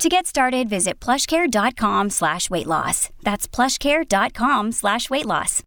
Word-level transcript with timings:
To 0.00 0.08
get 0.08 0.26
started, 0.26 0.68
visit 0.68 0.98
plushcare.com 0.98 2.10
slash 2.10 2.50
weight 2.50 2.66
loss. 2.66 3.10
That's 3.22 3.46
plushcare.com 3.46 4.72
slash 4.72 5.08
weight 5.08 5.24
loss. 5.24 5.62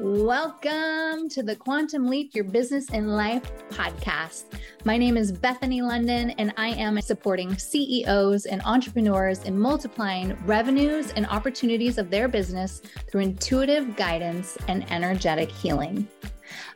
Welcome 0.00 1.28
to 1.28 1.42
the 1.42 1.54
Quantum 1.56 2.08
Leap 2.08 2.34
Your 2.34 2.44
Business 2.44 2.90
and 2.90 3.14
Life 3.14 3.42
podcast. 3.68 4.44
My 4.84 4.96
name 4.96 5.16
is 5.16 5.30
Bethany 5.30 5.82
London, 5.82 6.30
and 6.30 6.52
I 6.56 6.68
am 6.68 7.00
supporting 7.00 7.56
CEOs 7.56 8.46
and 8.46 8.60
entrepreneurs 8.64 9.44
in 9.44 9.58
multiplying 9.58 10.36
revenues 10.46 11.12
and 11.12 11.26
opportunities 11.26 11.96
of 11.96 12.10
their 12.10 12.28
business 12.28 12.82
through 13.10 13.20
intuitive 13.20 13.94
guidance 13.94 14.58
and 14.68 14.90
energetic 14.90 15.50
healing. 15.50 16.08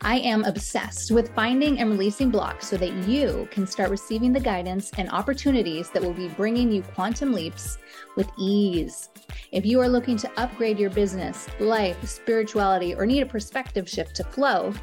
I 0.01 0.19
am 0.19 0.45
obsessed 0.45 1.11
with 1.11 1.35
finding 1.35 1.81
and 1.81 1.91
releasing 1.91 2.31
blocks 2.31 2.69
so 2.69 2.77
that 2.77 2.93
you 3.09 3.49
can 3.51 3.67
start 3.67 3.91
receiving 3.91 4.33
the 4.33 4.41
guidance 4.41 4.91
and 4.99 5.11
opportunities 5.11 5.91
that 5.91 6.03
will 6.03 6.13
be 6.13 6.29
bringing 6.29 6.71
you 6.71 6.83
quantum 6.83 7.33
leaps 7.33 7.79
with 8.17 8.29
ease. 8.39 9.11
If 9.53 9.65
you 9.65 9.81
are 9.81 9.89
looking 9.89 10.17
to 10.19 10.31
upgrade 10.37 10.79
your 10.79 10.91
business, 10.91 11.49
life, 11.61 12.07
spirituality, 12.09 12.95
or 12.95 13.07
need 13.07 13.23
a 13.23 13.27
perspective 13.27 13.89
shift 13.89 14.15
to 14.17 14.25
flow, 14.25 14.75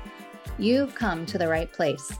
you've 0.57 0.95
come 0.95 1.25
to 1.27 1.37
the 1.37 1.47
right 1.47 1.71
place. 1.71 2.11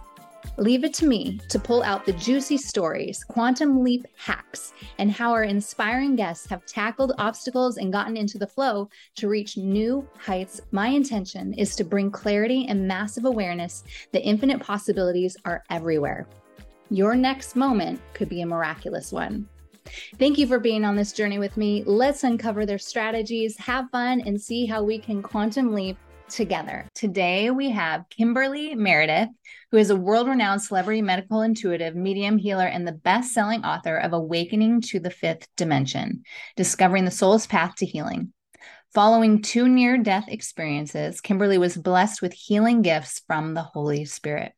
Leave 0.58 0.84
it 0.84 0.94
to 0.96 1.08
me 1.08 1.40
to 1.50 1.60
pull 1.60 1.82
out 1.84 2.06
the 2.06 2.14
juicy 2.14 2.58
stories, 2.58 3.24
quantum 3.24 3.84
leap 3.84 4.06
hacks, 4.18 4.74
and 4.98 5.12
how 5.12 5.32
our 5.32 5.44
inspiring 5.44 6.16
guests 6.16 6.48
have 6.48 6.66
tackled 6.66 7.14
obstacles 7.18 7.78
and 7.78 7.92
gotten 7.92 8.18
into 8.18 8.38
the 8.38 8.48
flow 8.48 8.90
to 9.16 9.28
reach 9.28 9.58
new 9.58 10.08
heights. 10.18 10.62
My 10.72 10.88
intention 10.88 11.54
is 11.54 11.76
to 11.76 11.84
bring 11.84 12.12
clarity 12.12 12.66
and 12.68 12.88
massive 12.88 13.26
awareness 13.26 13.84
that 14.12 14.28
infinite 14.28 14.60
possibilities 14.60 15.38
are 15.46 15.64
everywhere. 15.70 16.28
Your 16.90 17.16
next 17.16 17.56
moment 17.56 18.02
could 18.14 18.30
be 18.30 18.42
a 18.42 18.46
miraculous 18.46 19.12
one. 19.12 19.48
Thank 20.20 20.38
you 20.38 20.46
for 20.46 20.60
being 20.60 20.86
on 20.86 20.96
this 20.96 21.14
journey 21.14 21.40
with 21.40 21.58
me. 21.58 21.84
Let's 21.86 22.24
uncover 22.24 22.66
their 22.66 22.78
strategies, 22.78 23.58
have 23.58 23.90
fun, 23.92 24.22
and 24.22 24.40
see 24.40 24.66
how 24.66 24.84
we 24.84 25.00
can 25.00 25.24
quantum 25.24 25.74
leap 25.74 25.98
together. 26.30 26.88
Today 26.96 27.50
we 27.50 27.70
have 27.70 28.06
Kimberly 28.10 28.76
Meredith, 28.76 29.30
who 29.72 29.78
is 29.78 29.90
a 29.90 29.96
world 29.96 30.28
renowned 30.28 30.62
celebrity 30.62 31.02
medical 31.02 31.42
intuitive, 31.42 31.96
medium 31.96 32.38
healer, 32.38 32.66
and 32.66 32.86
the 32.86 32.92
best 32.92 33.34
selling 33.34 33.64
author 33.64 33.96
of 33.98 34.14
Awakening 34.14 34.82
to 34.82 35.00
the 35.00 35.10
Fifth 35.10 35.48
Dimension 35.56 36.24
Discovering 36.58 37.06
the 37.06 37.12
Soul's 37.12 37.48
Path 37.48 37.76
to 37.78 37.86
Healing. 37.86 38.34
Following 38.94 39.42
two 39.42 39.70
near 39.70 39.98
death 39.98 40.26
experiences, 40.28 41.22
Kimberly 41.22 41.58
was 41.58 41.78
blessed 41.78 42.22
with 42.22 42.34
healing 42.34 42.82
gifts 42.82 43.22
from 43.26 43.54
the 43.54 43.62
Holy 43.62 44.04
Spirit. 44.04 44.52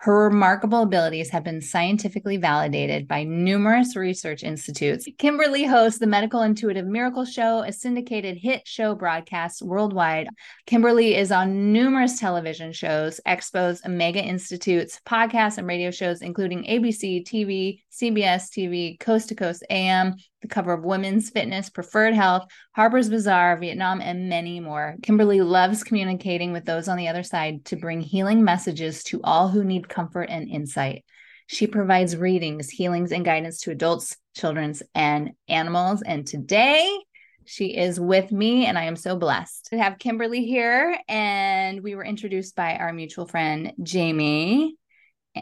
Her 0.00 0.28
remarkable 0.28 0.82
abilities 0.82 1.30
have 1.30 1.42
been 1.42 1.60
scientifically 1.60 2.36
validated 2.36 3.08
by 3.08 3.24
numerous 3.24 3.96
research 3.96 4.44
institutes. 4.44 5.08
Kimberly 5.18 5.64
hosts 5.64 5.98
the 5.98 6.06
Medical 6.06 6.42
Intuitive 6.42 6.86
Miracle 6.86 7.24
Show, 7.24 7.64
a 7.64 7.72
syndicated 7.72 8.36
hit 8.36 8.66
show 8.66 8.94
broadcast 8.94 9.60
worldwide. 9.60 10.28
Kimberly 10.66 11.16
is 11.16 11.32
on 11.32 11.72
numerous 11.72 12.20
television 12.20 12.72
shows, 12.72 13.20
expos, 13.26 13.84
mega 13.88 14.22
institutes, 14.22 15.00
podcasts, 15.04 15.58
and 15.58 15.66
radio 15.66 15.90
shows, 15.90 16.22
including 16.22 16.62
ABC 16.62 17.26
TV, 17.26 17.80
CBS 17.92 18.50
TV, 18.50 19.00
Coast 19.00 19.28
to 19.30 19.34
Coast 19.34 19.64
AM, 19.68 20.14
the 20.42 20.48
cover 20.48 20.72
of 20.72 20.84
Women's 20.84 21.30
Fitness, 21.30 21.70
Preferred 21.70 22.14
Health, 22.14 22.46
Harper's 22.72 23.08
Bazaar, 23.08 23.56
Vietnam, 23.58 24.00
and 24.00 24.28
many 24.28 24.60
more. 24.60 24.96
Kimberly 25.02 25.40
loves 25.40 25.84
communicating 25.84 26.52
with 26.52 26.64
those 26.64 26.88
on 26.88 26.96
the 26.96 27.08
other 27.08 27.22
side 27.22 27.64
to 27.66 27.76
bring 27.76 28.00
healing 28.00 28.44
messages 28.44 29.02
to 29.04 29.20
all 29.24 29.48
who 29.48 29.64
need 29.64 29.88
comfort 29.88 30.28
and 30.30 30.48
insight. 30.48 31.04
She 31.46 31.66
provides 31.66 32.16
readings, 32.16 32.68
healings, 32.68 33.10
and 33.10 33.24
guidance 33.24 33.60
to 33.62 33.70
adults, 33.70 34.16
children's, 34.36 34.82
and 34.94 35.32
animals. 35.48 36.02
And 36.02 36.26
today, 36.26 36.98
she 37.46 37.76
is 37.76 37.98
with 37.98 38.30
me, 38.30 38.66
and 38.66 38.78
I 38.78 38.84
am 38.84 38.96
so 38.96 39.16
blessed 39.16 39.68
to 39.70 39.78
have 39.78 39.98
Kimberly 39.98 40.44
here. 40.44 40.98
And 41.08 41.82
we 41.82 41.94
were 41.94 42.04
introduced 42.04 42.54
by 42.54 42.76
our 42.76 42.92
mutual 42.92 43.26
friend, 43.26 43.72
Jamie 43.82 44.76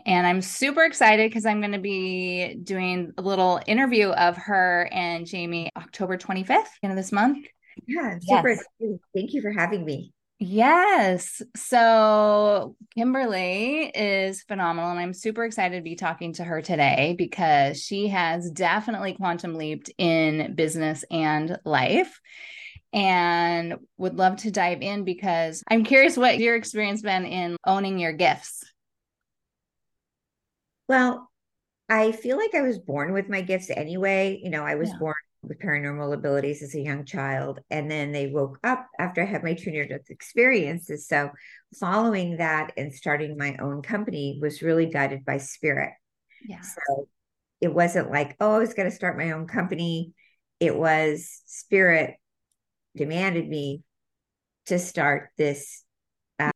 and 0.05 0.27
I'm 0.27 0.43
super 0.43 0.85
excited 0.85 1.31
because 1.31 1.47
I'm 1.47 1.61
going 1.61 1.73
to 1.73 1.79
be 1.79 2.57
doing 2.63 3.13
a 3.17 3.23
little 3.23 3.61
interview 3.67 4.09
of 4.09 4.37
her 4.37 4.89
and 4.93 5.27
Jamie 5.27 5.71
October 5.77 6.19
25th, 6.19 6.65
end 6.83 6.93
of 6.93 6.97
this 6.97 7.13
month. 7.13 7.47
Yeah, 7.87 8.19
super 8.21 8.49
yes. 8.51 8.61
excited. 8.81 9.01
Thank 9.15 9.33
you 9.35 9.43
for 9.43 9.53
having 9.53 9.85
me. 9.85 10.13
Yes. 10.39 11.41
So 11.57 12.77
Kimberly 12.95 13.91
is 13.95 14.43
phenomenal, 14.43 14.91
and 14.91 15.01
I'm 15.01 15.15
super 15.15 15.45
excited 15.45 15.77
to 15.77 15.83
be 15.83 15.97
talking 15.97 16.35
to 16.35 16.45
her 16.45 16.61
today 16.61 17.15
because 17.17 17.83
she 17.83 18.09
has 18.09 18.51
definitely 18.51 19.15
quantum 19.15 19.55
leaped 19.55 19.91
in 19.97 20.55
business 20.55 21.05
and 21.11 21.59
life 21.65 22.21
and 22.93 23.77
would 23.97 24.17
love 24.17 24.37
to 24.37 24.51
dive 24.51 24.83
in 24.83 25.05
because 25.05 25.63
I'm 25.71 25.85
curious 25.85 26.17
what 26.19 26.39
your 26.39 26.55
experience 26.55 27.01
been 27.01 27.25
in 27.25 27.57
owning 27.67 27.99
your 27.99 28.13
gifts. 28.13 28.63
Well, 30.89 31.31
I 31.89 32.13
feel 32.13 32.37
like 32.37 32.55
I 32.55 32.63
was 32.63 32.79
born 32.79 33.13
with 33.13 33.29
my 33.29 33.41
gifts 33.41 33.71
anyway. 33.71 34.41
You 34.43 34.51
know, 34.51 34.65
I 34.65 34.75
was 34.75 34.91
yeah. 34.91 34.99
born 34.99 35.15
with 35.43 35.61
paranormal 35.61 36.13
abilities 36.13 36.63
as 36.63 36.75
a 36.75 36.81
young 36.81 37.05
child, 37.05 37.61
and 37.71 37.91
then 37.91 38.13
they 38.13 38.27
woke 38.27 38.59
up 38.65 38.89
after 38.99 39.23
I 39.23 39.27
had 39.27 39.45
my 39.45 39.55
two 39.55 39.71
near 39.71 39.87
death 39.87 40.11
experiences. 40.11 41.07
So, 41.07 41.31
following 41.79 42.39
that 42.39 42.73
and 42.77 42.93
starting 42.93 43.37
my 43.37 43.57
own 43.61 43.83
company 43.83 44.39
was 44.41 44.63
really 44.63 44.87
guided 44.87 45.25
by 45.25 45.39
spirit. 45.39 45.93
Yeah. 46.47 46.63
So, 46.63 47.09
it 47.61 47.73
wasn't 47.73 48.11
like, 48.11 48.37
oh, 48.41 48.53
I 48.53 48.59
was 48.59 48.75
going 48.75 48.91
to 48.91 48.95
start 48.95 49.17
my 49.17 49.31
own 49.31 49.47
company. 49.47 50.13
It 50.61 50.77
was 50.77 51.43
spirit 51.47 52.17
demanded 52.97 53.49
me 53.49 53.83
to 54.67 54.79
start 54.79 55.31
this 55.37 55.85
uh, 56.39 56.51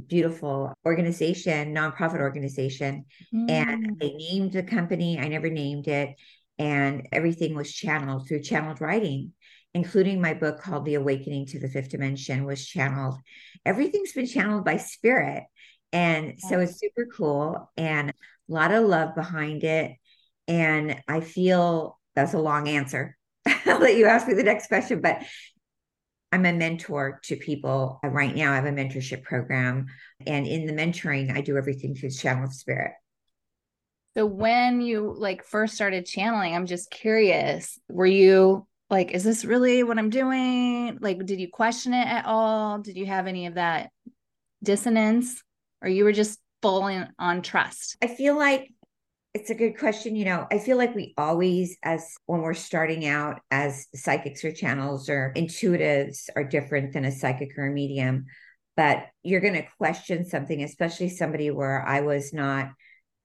beautiful 0.00 0.74
organization, 0.84 1.74
nonprofit 1.74 2.20
organization. 2.20 3.06
Mm. 3.34 3.50
And 3.50 3.98
they 3.98 4.12
named 4.12 4.52
the 4.52 4.62
company. 4.62 5.18
I 5.18 5.28
never 5.28 5.50
named 5.50 5.88
it. 5.88 6.14
And 6.58 7.08
everything 7.12 7.54
was 7.54 7.72
channeled 7.72 8.26
through 8.26 8.42
channeled 8.42 8.80
writing, 8.80 9.32
including 9.74 10.20
my 10.20 10.34
book 10.34 10.60
called 10.60 10.84
The 10.84 10.94
Awakening 10.94 11.46
to 11.46 11.58
the 11.58 11.68
Fifth 11.68 11.90
Dimension 11.90 12.44
was 12.44 12.66
channeled. 12.66 13.16
Everything's 13.64 14.12
been 14.12 14.26
channeled 14.26 14.64
by 14.64 14.78
spirit. 14.78 15.44
And 15.92 16.38
so 16.38 16.60
it's 16.60 16.78
super 16.78 17.06
cool 17.14 17.70
and 17.76 18.10
a 18.10 18.12
lot 18.48 18.72
of 18.72 18.84
love 18.84 19.14
behind 19.14 19.64
it. 19.64 19.92
And 20.48 21.00
I 21.08 21.20
feel 21.20 21.98
that's 22.14 22.34
a 22.34 22.38
long 22.38 22.68
answer. 22.68 23.16
I'll 23.66 23.80
let 23.80 23.96
you 23.96 24.06
ask 24.06 24.26
me 24.26 24.34
the 24.34 24.42
next 24.42 24.68
question, 24.68 25.00
but 25.00 25.22
I'm 26.36 26.44
a 26.44 26.52
mentor 26.52 27.18
to 27.24 27.36
people. 27.36 27.98
Uh, 28.04 28.08
right 28.08 28.34
now, 28.34 28.52
I 28.52 28.56
have 28.56 28.66
a 28.66 28.70
mentorship 28.70 29.22
program. 29.22 29.86
And 30.26 30.46
in 30.46 30.66
the 30.66 30.74
mentoring, 30.74 31.34
I 31.34 31.40
do 31.40 31.56
everything 31.56 31.94
through 31.94 32.10
the 32.10 32.14
channel 32.14 32.44
of 32.44 32.52
spirit. 32.52 32.92
So 34.14 34.26
when 34.26 34.82
you 34.82 35.14
like 35.16 35.42
first 35.44 35.74
started 35.74 36.04
channeling, 36.04 36.54
I'm 36.54 36.66
just 36.66 36.90
curious, 36.90 37.78
were 37.88 38.04
you 38.04 38.66
like, 38.90 39.12
is 39.12 39.24
this 39.24 39.46
really 39.46 39.82
what 39.82 39.98
I'm 39.98 40.10
doing? 40.10 40.98
Like, 41.00 41.24
did 41.24 41.40
you 41.40 41.48
question 41.50 41.94
it 41.94 42.06
at 42.06 42.26
all? 42.26 42.80
Did 42.80 42.98
you 42.98 43.06
have 43.06 43.26
any 43.26 43.46
of 43.46 43.54
that 43.54 43.88
dissonance? 44.62 45.42
Or 45.80 45.88
you 45.88 46.04
were 46.04 46.12
just 46.12 46.38
full 46.60 46.86
in, 46.88 47.08
on 47.18 47.40
trust? 47.40 47.96
I 48.02 48.08
feel 48.08 48.36
like 48.36 48.74
it's 49.36 49.50
a 49.50 49.54
good 49.54 49.78
question. 49.78 50.16
You 50.16 50.24
know, 50.24 50.46
I 50.50 50.58
feel 50.58 50.78
like 50.78 50.94
we 50.94 51.12
always, 51.18 51.76
as 51.82 52.14
when 52.24 52.40
we're 52.40 52.54
starting 52.54 53.06
out 53.06 53.42
as 53.50 53.86
psychics 53.94 54.42
or 54.42 54.50
channels 54.50 55.10
or 55.10 55.34
intuitives, 55.36 56.30
are 56.34 56.42
different 56.42 56.94
than 56.94 57.04
a 57.04 57.12
psychic 57.12 57.50
or 57.58 57.66
a 57.66 57.70
medium. 57.70 58.24
but 58.76 59.06
you're 59.22 59.40
going 59.40 59.54
to 59.54 59.66
question 59.78 60.24
something, 60.24 60.62
especially 60.62 61.08
somebody 61.10 61.50
where 61.50 61.82
I 61.86 62.00
was 62.00 62.32
not 62.32 62.70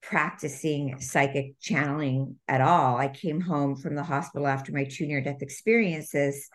practicing 0.02 1.00
psychic 1.00 1.60
channeling 1.62 2.38
at 2.48 2.62
all. 2.62 2.98
I 2.98 3.08
came 3.08 3.40
home 3.40 3.76
from 3.78 3.96
the 3.96 4.04
hospital 4.04 4.48
after 4.48 4.74
my 4.74 4.84
two 4.86 5.08
near 5.08 5.22
death 5.22 5.42
experiences 5.42 6.50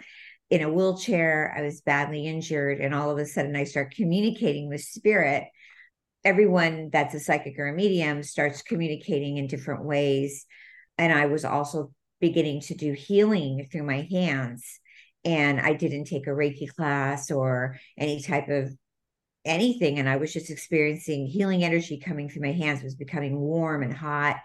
in 0.50 0.62
a 0.62 0.72
wheelchair. 0.72 1.54
I 1.56 1.62
was 1.62 1.80
badly 1.80 2.26
injured, 2.26 2.80
and 2.80 2.94
all 2.94 3.10
of 3.10 3.18
a 3.18 3.26
sudden, 3.26 3.56
I 3.56 3.64
start 3.64 3.94
communicating 3.94 4.68
with 4.68 4.82
spirit. 4.82 5.44
Everyone 6.26 6.90
that's 6.92 7.14
a 7.14 7.20
psychic 7.20 7.56
or 7.56 7.68
a 7.68 7.72
medium 7.72 8.24
starts 8.24 8.60
communicating 8.60 9.36
in 9.36 9.46
different 9.46 9.84
ways. 9.84 10.44
And 10.98 11.12
I 11.12 11.26
was 11.26 11.44
also 11.44 11.92
beginning 12.20 12.62
to 12.62 12.74
do 12.74 12.94
healing 12.94 13.68
through 13.70 13.84
my 13.84 14.08
hands. 14.10 14.80
And 15.24 15.60
I 15.60 15.74
didn't 15.74 16.06
take 16.06 16.26
a 16.26 16.30
Reiki 16.30 16.68
class 16.68 17.30
or 17.30 17.78
any 17.96 18.20
type 18.20 18.48
of 18.48 18.72
anything. 19.44 20.00
And 20.00 20.08
I 20.08 20.16
was 20.16 20.32
just 20.32 20.50
experiencing 20.50 21.26
healing 21.26 21.62
energy 21.62 22.00
coming 22.00 22.28
through 22.28 22.42
my 22.42 22.52
hands, 22.52 22.80
it 22.80 22.84
was 22.86 22.96
becoming 22.96 23.38
warm 23.38 23.84
and 23.84 23.94
hot. 23.94 24.38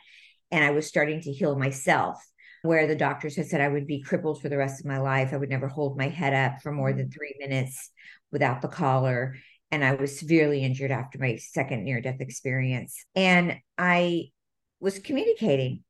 And 0.52 0.64
I 0.64 0.70
was 0.70 0.86
starting 0.86 1.20
to 1.22 1.32
heal 1.32 1.58
myself, 1.58 2.24
where 2.62 2.86
the 2.86 2.96
doctors 2.96 3.36
had 3.36 3.48
said 3.48 3.60
I 3.60 3.70
would 3.70 3.88
be 3.88 4.04
crippled 4.04 4.40
for 4.40 4.50
the 4.50 4.58
rest 4.58 4.82
of 4.82 4.86
my 4.86 5.00
life. 5.00 5.34
I 5.34 5.38
would 5.38 5.50
never 5.50 5.68
hold 5.68 5.98
my 5.98 6.10
head 6.10 6.36
up 6.36 6.62
for 6.62 6.72
more 6.72 6.94
than 6.94 7.08
mm. 7.08 7.14
three 7.14 7.36
minutes 7.40 7.90
without 8.32 8.62
the 8.62 8.68
collar. 8.68 9.36
And 9.72 9.86
I 9.86 9.94
was 9.96 10.20
severely 10.20 10.64
injured 10.64 10.92
after 10.92 11.18
my 11.18 11.38
second 11.38 11.86
near 11.86 12.02
death 12.02 12.20
experience. 12.20 13.06
And 13.16 13.58
I 13.78 14.32
was 14.80 15.00
communicating 15.00 15.84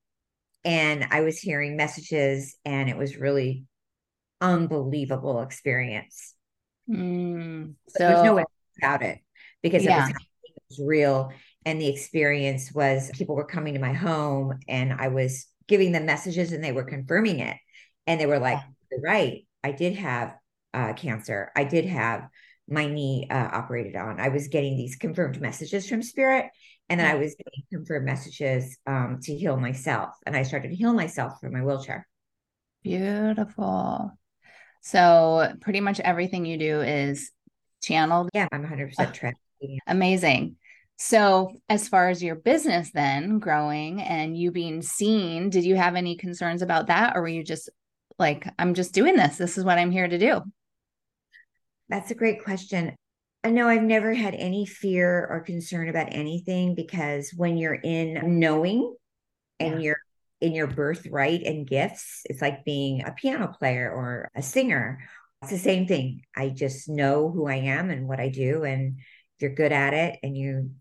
and 0.63 1.07
I 1.09 1.21
was 1.21 1.39
hearing 1.39 1.75
messages, 1.75 2.55
and 2.65 2.89
it 2.89 2.97
was 2.97 3.17
really 3.17 3.65
unbelievable 4.39 5.41
experience. 5.41 6.35
Mm, 6.89 7.75
so 7.87 8.07
there's 8.07 8.23
no 8.23 8.35
way 8.35 8.43
about 8.81 9.01
it 9.01 9.19
because 9.61 9.83
yeah. 9.83 9.97
it, 9.97 10.01
was, 10.01 10.09
it 10.43 10.63
was 10.69 10.87
real, 10.87 11.31
and 11.65 11.81
the 11.81 11.87
experience 11.87 12.71
was 12.73 13.09
people 13.13 13.35
were 13.35 13.45
coming 13.45 13.73
to 13.73 13.79
my 13.79 13.93
home, 13.93 14.59
and 14.67 14.93
I 14.93 15.07
was 15.07 15.47
giving 15.67 15.91
them 15.91 16.05
messages, 16.05 16.51
and 16.51 16.63
they 16.63 16.71
were 16.71 16.83
confirming 16.83 17.39
it, 17.39 17.57
and 18.05 18.19
they 18.19 18.25
were 18.25 18.39
like, 18.39 18.59
"You're 18.91 19.01
right, 19.01 19.47
I 19.63 19.71
did 19.71 19.95
have 19.95 20.35
uh, 20.73 20.93
cancer. 20.93 21.51
I 21.55 21.63
did 21.63 21.85
have." 21.85 22.27
My 22.71 22.87
knee 22.87 23.27
uh, 23.29 23.49
operated 23.51 23.95
on. 23.95 24.19
I 24.19 24.29
was 24.29 24.47
getting 24.47 24.77
these 24.77 24.95
confirmed 24.95 25.39
messages 25.41 25.87
from 25.87 26.01
spirit, 26.01 26.45
and 26.89 26.99
then 26.99 27.07
I 27.07 27.15
was 27.15 27.35
getting 27.35 27.63
confirmed 27.71 28.05
messages 28.05 28.77
um, 28.87 29.19
to 29.23 29.35
heal 29.35 29.57
myself. 29.57 30.09
And 30.25 30.35
I 30.35 30.43
started 30.43 30.69
to 30.69 30.75
heal 30.75 30.93
myself 30.93 31.39
from 31.39 31.53
my 31.53 31.61
wheelchair. 31.61 32.07
Beautiful. 32.83 34.11
So 34.81 35.53
pretty 35.61 35.81
much 35.81 35.99
everything 35.99 36.45
you 36.45 36.57
do 36.57 36.81
is 36.81 37.31
channeled. 37.83 38.29
Yeah, 38.33 38.47
I'm 38.51 38.65
100% 38.65 38.93
oh, 38.99 39.05
trained. 39.11 39.35
Amazing. 39.85 40.55
So, 40.97 41.55
as 41.67 41.87
far 41.87 42.09
as 42.09 42.21
your 42.21 42.35
business 42.35 42.91
then 42.91 43.39
growing 43.39 44.01
and 44.01 44.37
you 44.37 44.51
being 44.51 44.81
seen, 44.81 45.49
did 45.49 45.63
you 45.63 45.75
have 45.75 45.95
any 45.95 46.15
concerns 46.15 46.61
about 46.61 46.87
that? 46.87 47.15
Or 47.15 47.21
were 47.21 47.27
you 47.27 47.43
just 47.43 47.69
like, 48.19 48.47
I'm 48.59 48.75
just 48.75 48.93
doing 48.93 49.15
this? 49.15 49.37
This 49.37 49.57
is 49.57 49.63
what 49.63 49.79
I'm 49.79 49.91
here 49.91 50.07
to 50.07 50.19
do? 50.19 50.41
That's 51.91 52.09
a 52.09 52.15
great 52.15 52.41
question. 52.43 52.95
I 53.43 53.49
know 53.49 53.67
I've 53.67 53.83
never 53.83 54.13
had 54.13 54.33
any 54.33 54.65
fear 54.65 55.27
or 55.29 55.41
concern 55.41 55.89
about 55.89 56.07
anything 56.13 56.73
because 56.73 57.31
when 57.35 57.57
you're 57.57 57.75
in 57.75 58.39
knowing 58.39 58.95
and 59.59 59.75
yeah. 59.75 59.79
you're 59.79 59.99
in 60.39 60.53
your 60.53 60.67
birthright 60.67 61.43
and 61.43 61.67
gifts, 61.67 62.21
it's 62.25 62.41
like 62.41 62.63
being 62.63 63.03
a 63.03 63.11
piano 63.11 63.47
player 63.47 63.91
or 63.91 64.29
a 64.35 64.41
singer. 64.41 65.03
It's 65.41 65.51
the 65.51 65.57
same 65.57 65.85
thing. 65.85 66.21
I 66.35 66.49
just 66.49 66.87
know 66.87 67.29
who 67.29 67.47
I 67.47 67.55
am 67.55 67.89
and 67.89 68.07
what 68.07 68.21
I 68.21 68.29
do. 68.29 68.63
And 68.63 68.99
if 68.99 69.41
you're 69.41 69.55
good 69.55 69.73
at 69.73 69.93
it 69.93 70.19
and 70.23 70.37
you 70.37 70.71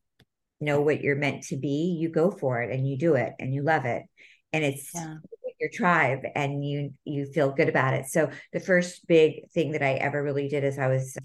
know 0.60 0.80
what 0.80 1.00
you're 1.00 1.16
meant 1.16 1.42
to 1.44 1.56
be, 1.56 1.96
you 1.98 2.08
go 2.08 2.30
for 2.30 2.62
it 2.62 2.70
and 2.72 2.86
you 2.86 2.96
do 2.96 3.14
it 3.14 3.32
and 3.40 3.52
you 3.52 3.62
love 3.62 3.84
it. 3.84 4.04
And 4.52 4.62
it's 4.62 4.94
yeah. 4.94 5.16
Your 5.60 5.70
tribe 5.72 6.20
and 6.34 6.64
you 6.64 6.94
you 7.04 7.26
feel 7.26 7.52
good 7.52 7.68
about 7.68 7.94
it. 7.94 8.06
So 8.06 8.30
the 8.52 8.60
first 8.60 9.06
big 9.06 9.50
thing 9.50 9.72
that 9.72 9.82
I 9.82 9.94
ever 9.94 10.22
really 10.22 10.48
did 10.48 10.64
is 10.64 10.78
I 10.78 10.88
was 10.88 11.16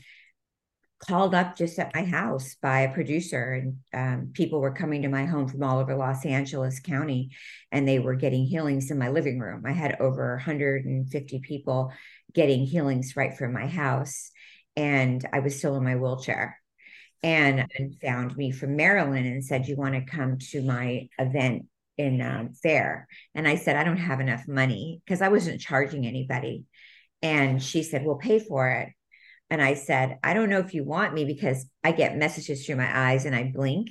called 0.99 1.35
up 1.35 1.55
just 1.55 1.77
at 1.77 1.93
my 1.93 2.03
house 2.03 2.55
by 2.61 2.81
a 2.81 2.93
producer 2.93 3.53
and 3.53 3.77
um, 3.93 4.31
people 4.33 4.61
were 4.61 4.73
coming 4.73 5.01
to 5.01 5.09
my 5.09 5.25
home 5.25 5.47
from 5.47 5.61
all 5.61 5.79
over 5.79 5.95
los 5.95 6.25
angeles 6.25 6.79
county 6.79 7.29
and 7.71 7.87
they 7.87 7.99
were 7.99 8.15
getting 8.15 8.45
healings 8.45 8.89
in 8.89 8.97
my 8.97 9.09
living 9.09 9.39
room 9.39 9.63
i 9.65 9.71
had 9.71 9.97
over 9.99 10.35
150 10.35 11.39
people 11.39 11.91
getting 12.33 12.65
healings 12.65 13.15
right 13.15 13.37
from 13.37 13.53
my 13.53 13.67
house 13.67 14.31
and 14.75 15.27
i 15.33 15.39
was 15.39 15.57
still 15.57 15.75
in 15.75 15.83
my 15.83 15.95
wheelchair 15.95 16.59
and, 17.23 17.65
and 17.77 17.99
found 17.99 18.35
me 18.37 18.51
from 18.51 18.77
maryland 18.77 19.27
and 19.27 19.43
said 19.43 19.67
you 19.67 19.75
want 19.75 19.95
to 19.95 20.11
come 20.11 20.37
to 20.37 20.61
my 20.61 21.07
event 21.19 21.65
in 21.97 22.21
um, 22.21 22.53
fair 22.53 23.07
and 23.33 23.47
i 23.47 23.55
said 23.55 23.75
i 23.75 23.83
don't 23.83 23.97
have 23.97 24.19
enough 24.19 24.47
money 24.47 25.01
because 25.05 25.21
i 25.21 25.29
wasn't 25.29 25.61
charging 25.61 26.05
anybody 26.05 26.65
and 27.21 27.61
she 27.61 27.83
said 27.83 28.05
we'll 28.05 28.15
pay 28.15 28.39
for 28.39 28.69
it 28.69 28.89
and 29.49 29.61
I 29.61 29.75
said, 29.75 30.17
I 30.23 30.33
don't 30.33 30.49
know 30.49 30.59
if 30.59 30.73
you 30.73 30.83
want 30.83 31.13
me 31.13 31.23
because 31.23 31.65
I 31.83 31.91
get 31.91 32.17
messages 32.17 32.65
through 32.65 32.77
my 32.77 33.11
eyes 33.11 33.25
and 33.25 33.35
I 33.35 33.51
blink 33.53 33.89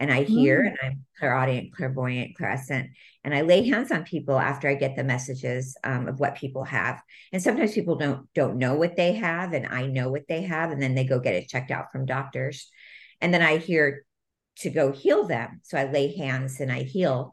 and 0.00 0.12
I 0.12 0.22
hear 0.22 0.62
mm. 0.62 0.68
and 0.68 0.78
I'm 0.82 1.04
clairaudient, 1.18 1.72
clairvoyant, 1.72 2.36
clairsentient. 2.38 2.90
And 3.24 3.34
I 3.34 3.42
lay 3.42 3.68
hands 3.68 3.92
on 3.92 4.04
people 4.04 4.38
after 4.38 4.68
I 4.68 4.74
get 4.74 4.96
the 4.96 5.04
messages 5.04 5.76
um, 5.84 6.08
of 6.08 6.18
what 6.18 6.36
people 6.36 6.64
have. 6.64 7.00
And 7.32 7.42
sometimes 7.42 7.74
people 7.74 7.96
don't 7.96 8.32
don't 8.34 8.58
know 8.58 8.74
what 8.74 8.96
they 8.96 9.12
have, 9.14 9.52
and 9.52 9.66
I 9.66 9.86
know 9.86 10.10
what 10.10 10.28
they 10.28 10.42
have, 10.42 10.70
and 10.70 10.80
then 10.80 10.94
they 10.94 11.04
go 11.04 11.18
get 11.20 11.34
it 11.34 11.48
checked 11.48 11.70
out 11.70 11.92
from 11.92 12.06
doctors. 12.06 12.68
And 13.20 13.34
then 13.34 13.42
I 13.42 13.58
hear 13.58 14.04
to 14.60 14.70
go 14.70 14.92
heal 14.92 15.26
them. 15.26 15.60
So 15.64 15.78
I 15.78 15.90
lay 15.90 16.16
hands 16.16 16.60
and 16.60 16.70
I 16.70 16.82
heal. 16.82 17.32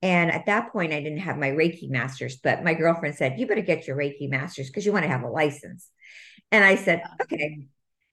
And 0.00 0.30
at 0.30 0.46
that 0.46 0.72
point, 0.72 0.92
I 0.92 1.00
didn't 1.00 1.18
have 1.18 1.36
my 1.36 1.50
Reiki 1.50 1.90
masters, 1.90 2.38
but 2.42 2.62
my 2.62 2.74
girlfriend 2.74 3.16
said, 3.16 3.38
You 3.38 3.46
better 3.46 3.62
get 3.62 3.86
your 3.86 3.96
Reiki 3.96 4.30
masters 4.30 4.68
because 4.68 4.86
you 4.86 4.92
want 4.92 5.04
to 5.04 5.10
have 5.10 5.22
a 5.22 5.28
license. 5.28 5.90
And 6.52 6.64
I 6.64 6.76
said, 6.76 7.02
okay. 7.22 7.58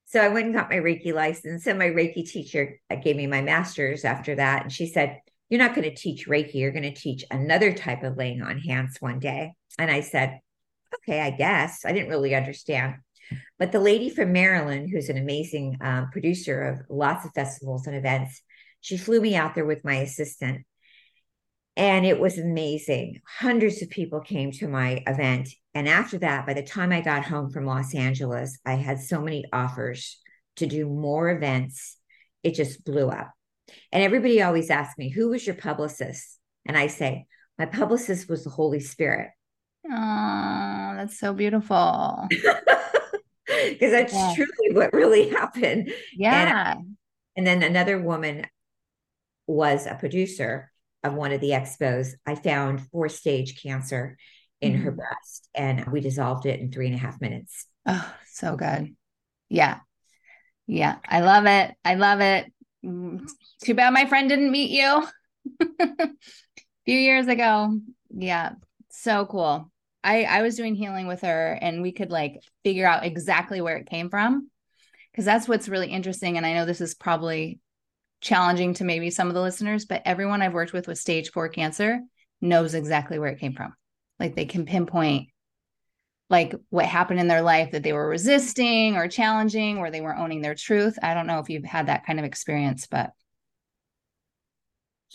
So 0.05 0.19
I 0.21 0.27
went 0.27 0.45
and 0.45 0.55
got 0.55 0.69
my 0.69 0.77
Reiki 0.77 1.13
license, 1.13 1.65
and 1.67 1.79
my 1.79 1.87
Reiki 1.87 2.29
teacher 2.29 2.79
uh, 2.89 2.95
gave 2.95 3.15
me 3.15 3.27
my 3.27 3.41
master's 3.41 4.05
after 4.05 4.35
that. 4.35 4.63
And 4.63 4.71
she 4.71 4.87
said, 4.87 5.19
You're 5.49 5.59
not 5.59 5.75
going 5.75 5.89
to 5.89 5.95
teach 5.95 6.27
Reiki, 6.27 6.55
you're 6.55 6.71
going 6.71 6.83
to 6.83 6.93
teach 6.93 7.23
another 7.31 7.73
type 7.73 8.03
of 8.03 8.17
laying 8.17 8.41
on 8.41 8.59
hands 8.59 8.97
one 8.99 9.19
day. 9.19 9.53
And 9.79 9.89
I 9.89 10.01
said, 10.01 10.39
Okay, 10.95 11.19
I 11.21 11.31
guess. 11.31 11.85
I 11.85 11.91
didn't 11.91 12.09
really 12.09 12.35
understand. 12.35 12.95
But 13.57 13.71
the 13.71 13.79
lady 13.79 14.09
from 14.09 14.33
Maryland, 14.33 14.89
who's 14.91 15.09
an 15.09 15.17
amazing 15.17 15.77
um, 15.81 16.09
producer 16.11 16.61
of 16.61 16.81
lots 16.89 17.25
of 17.25 17.31
festivals 17.33 17.87
and 17.87 17.95
events, 17.95 18.41
she 18.81 18.97
flew 18.97 19.21
me 19.21 19.35
out 19.35 19.55
there 19.55 19.65
with 19.65 19.85
my 19.85 19.95
assistant. 19.95 20.65
And 21.77 22.05
it 22.05 22.19
was 22.19 22.37
amazing. 22.37 23.19
Hundreds 23.27 23.81
of 23.81 23.89
people 23.89 24.21
came 24.21 24.51
to 24.53 24.67
my 24.67 25.03
event. 25.07 25.49
And 25.73 25.89
after 25.89 26.17
that, 26.19 26.45
by 26.45 26.53
the 26.53 26.63
time 26.63 26.91
I 26.91 27.01
got 27.01 27.25
home 27.25 27.49
from 27.49 27.65
Los 27.65 27.93
Angeles, 27.93 28.57
I 28.65 28.73
had 28.73 28.99
so 28.99 29.21
many 29.21 29.43
offers 29.51 30.17
to 30.57 30.65
do 30.65 30.85
more 30.85 31.29
events. 31.29 31.97
It 32.43 32.55
just 32.55 32.85
blew 32.85 33.09
up. 33.09 33.31
And 33.91 34.03
everybody 34.03 34.41
always 34.41 34.69
asks 34.69 34.97
me, 34.97 35.09
Who 35.09 35.29
was 35.29 35.45
your 35.45 35.55
publicist? 35.55 36.37
And 36.65 36.77
I 36.77 36.87
say, 36.87 37.25
My 37.57 37.65
publicist 37.65 38.29
was 38.29 38.43
the 38.43 38.49
Holy 38.49 38.79
Spirit. 38.79 39.31
Oh, 39.85 40.93
that's 40.95 41.19
so 41.19 41.33
beautiful. 41.33 42.27
Because 43.69 43.91
that's 43.91 44.13
yeah. 44.13 44.33
truly 44.35 44.73
what 44.73 44.93
really 44.93 45.29
happened. 45.41 45.91
Yeah. 46.13 46.75
And, 46.75 46.95
and 47.35 47.47
then 47.47 47.63
another 47.63 47.99
woman 48.01 48.45
was 49.47 49.85
a 49.85 49.95
producer 49.95 50.71
of 51.05 51.13
one 51.13 51.31
of 51.31 51.39
the 51.39 51.51
expos, 51.51 52.13
I 52.25 52.35
found 52.35 52.81
four 52.89 53.09
stage 53.09 53.61
cancer 53.61 54.17
in 54.59 54.73
mm-hmm. 54.73 54.83
her 54.83 54.91
breast 54.91 55.49
and 55.53 55.85
we 55.91 56.01
dissolved 56.01 56.45
it 56.45 56.59
in 56.59 56.71
three 56.71 56.87
and 56.87 56.95
a 56.95 56.99
half 56.99 57.21
minutes. 57.21 57.67
Oh, 57.85 58.15
so 58.25 58.55
good. 58.55 58.95
Yeah. 59.49 59.79
Yeah. 60.65 60.95
I 61.07 61.21
love 61.21 61.45
it. 61.45 61.75
I 61.85 61.95
love 61.95 62.21
it. 62.21 62.51
Mm, 62.83 63.29
too 63.63 63.75
bad 63.75 63.93
my 63.93 64.05
friend 64.05 64.27
didn't 64.29 64.51
meet 64.51 64.71
you 64.71 65.07
a 65.79 66.09
few 66.85 66.97
years 66.97 67.27
ago. 67.27 67.79
Yeah. 68.09 68.53
So 68.89 69.25
cool. 69.25 69.71
I, 70.05 70.23
I 70.23 70.41
was 70.43 70.55
doing 70.55 70.75
healing 70.75 71.07
with 71.07 71.21
her 71.21 71.57
and 71.59 71.81
we 71.81 71.91
could 71.91 72.11
like 72.11 72.39
figure 72.63 72.87
out 72.87 73.03
exactly 73.03 73.59
where 73.59 73.77
it 73.77 73.89
came 73.89 74.11
from 74.11 74.51
because 75.11 75.25
that's 75.25 75.47
what's 75.47 75.67
really 75.67 75.89
interesting. 75.89 76.37
And 76.37 76.45
I 76.45 76.53
know 76.53 76.65
this 76.65 76.79
is 76.79 76.93
probably 76.93 77.59
challenging 78.21 78.75
to 78.75 78.83
maybe 78.83 79.09
some 79.09 79.29
of 79.29 79.33
the 79.33 79.41
listeners, 79.41 79.85
but 79.85 80.03
everyone 80.05 80.43
I've 80.43 80.53
worked 80.53 80.73
with 80.73 80.87
with 80.87 80.99
stage 80.99 81.31
four 81.31 81.49
cancer 81.49 82.01
knows 82.39 82.75
exactly 82.75 83.17
where 83.17 83.31
it 83.31 83.39
came 83.39 83.53
from. 83.53 83.73
Like 84.19 84.35
they 84.35 84.45
can 84.45 84.65
pinpoint 84.65 85.29
like 86.29 86.53
what 86.69 86.85
happened 86.85 87.19
in 87.19 87.27
their 87.27 87.41
life 87.41 87.71
that 87.71 87.81
they 87.81 87.93
were 87.93 88.07
resisting 88.07 88.97
or 88.97 89.07
challenging 89.07 89.79
or 89.79 89.89
they 89.89 90.01
weren't 90.01 90.19
owning 90.19 90.41
their 90.41 90.55
truth. 90.55 90.99
I 91.01 91.15
don't 91.15 91.27
know 91.27 91.39
if 91.39 91.49
you've 91.49 91.65
had 91.65 91.87
that 91.87 92.05
kind 92.05 92.19
of 92.19 92.25
experience, 92.25 92.85
but 92.85 93.09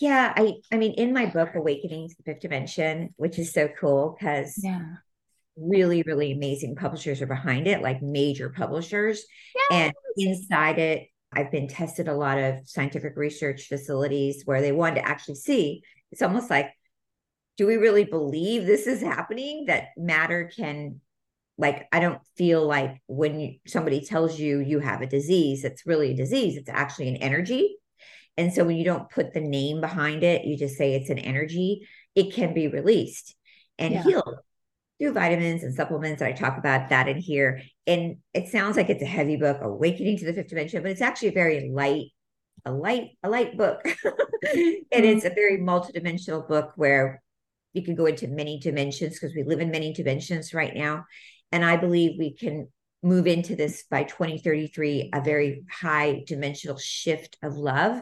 yeah, 0.01 0.33
I 0.37 0.55
I 0.73 0.77
mean 0.77 0.95
in 0.95 1.13
my 1.13 1.27
book 1.27 1.51
Awakening 1.55 2.09
to 2.09 2.15
the 2.17 2.23
Fifth 2.25 2.41
Dimension, 2.41 3.15
which 3.17 3.39
is 3.39 3.53
so 3.53 3.69
cool 3.79 4.17
because 4.19 4.59
yeah 4.63 4.97
really, 5.61 6.03
really 6.03 6.33
amazing 6.33 6.75
publishers 6.75 7.21
are 7.21 7.27
behind 7.27 7.67
it, 7.67 7.83
like 7.83 8.03
major 8.03 8.51
publishers. 8.51 9.25
And 9.71 9.93
inside 10.17 10.79
it, 10.79 11.09
I've 11.33 11.51
been 11.51 11.69
tested 11.69 12.09
a 12.09 12.15
lot 12.15 12.39
of 12.39 12.69
scientific 12.69 13.17
research 13.17 13.69
facilities 13.69 14.43
where 14.45 14.61
they 14.61 14.73
wanted 14.73 14.97
to 14.97 15.09
actually 15.09 15.37
see. 15.37 15.83
It's 16.11 16.23
almost 16.23 16.51
like, 16.51 16.71
do 17.57 17.67
we 17.67 17.77
really 17.77 18.05
believe 18.05 18.67
this 18.67 18.87
is 18.87 19.03
happening? 19.03 19.67
That 19.67 19.89
matter 19.97 20.51
can, 20.55 21.01
like, 21.59 21.87
I 21.93 22.01
don't 22.01 22.21
feel 22.37 22.67
like 22.67 23.01
when 23.07 23.39
you, 23.39 23.55
somebody 23.67 24.01
tells 24.01 24.39
you 24.39 24.61
you 24.61 24.81
have 24.81 25.03
a 25.03 25.07
disease, 25.07 25.65
it's 25.65 25.87
really 25.87 26.13
a 26.13 26.17
disease. 26.17 26.57
It's 26.57 26.71
actually 26.71 27.09
an 27.09 27.17
energy. 27.17 27.77
And 28.37 28.53
so 28.53 28.65
when 28.65 28.77
you 28.77 28.85
don't 28.85 29.11
put 29.11 29.35
the 29.35 29.41
name 29.41 29.81
behind 29.81 30.23
it, 30.23 30.45
you 30.45 30.57
just 30.57 30.77
say 30.77 30.95
it's 30.95 31.11
an 31.11 31.19
energy, 31.19 31.87
it 32.15 32.33
can 32.33 32.55
be 32.55 32.69
released 32.69 33.35
and 33.79 33.95
yeah. 33.95 34.03
healed 34.03 34.37
through 34.99 35.13
vitamins 35.13 35.63
and 35.63 35.75
supplements. 35.75 36.21
And 36.21 36.33
I 36.33 36.37
talk 36.37 36.59
about 36.59 36.91
that 36.91 37.09
in 37.09 37.19
here. 37.19 37.63
And 37.87 38.19
it 38.35 38.49
sounds 38.49 38.77
like 38.77 38.91
it's 38.91 39.03
a 39.03 39.07
heavy 39.07 39.37
book, 39.37 39.59
Awakening 39.61 40.19
to 40.19 40.27
the 40.27 40.35
Fifth 40.35 40.49
Dimension, 40.49 40.83
but 40.83 40.91
it's 40.91 41.01
actually 41.01 41.29
a 41.29 41.33
very 41.33 41.71
light, 41.71 42.09
a 42.65 42.73
light, 42.73 43.11
a 43.23 43.31
light 43.31 43.57
book. 43.57 43.81
and 43.85 43.95
mm-hmm. 44.45 44.85
it's 44.93 45.25
a 45.25 45.31
very 45.31 45.59
multidimensional 45.59 46.47
book 46.47 46.73
where 46.77 47.23
you 47.73 47.83
can 47.83 47.95
go 47.95 48.07
into 48.07 48.29
many 48.29 48.59
dimensions 48.59 49.15
because 49.15 49.35
we 49.35 49.43
live 49.43 49.61
in 49.61 49.71
many 49.71 49.93
dimensions 49.93 50.53
right 50.53 50.75
now. 50.75 51.07
And 51.53 51.65
I 51.65 51.77
believe 51.77 52.19
we 52.19 52.35
can 52.35 52.69
move 53.03 53.27
into 53.27 53.57
this 53.57 53.85
by 53.91 54.05
2033, 54.05 55.11
a 55.15 55.23
very 55.23 55.65
high 55.71 56.23
dimensional 56.27 56.77
shift 56.77 57.39
of 57.43 57.57
love, 57.57 58.01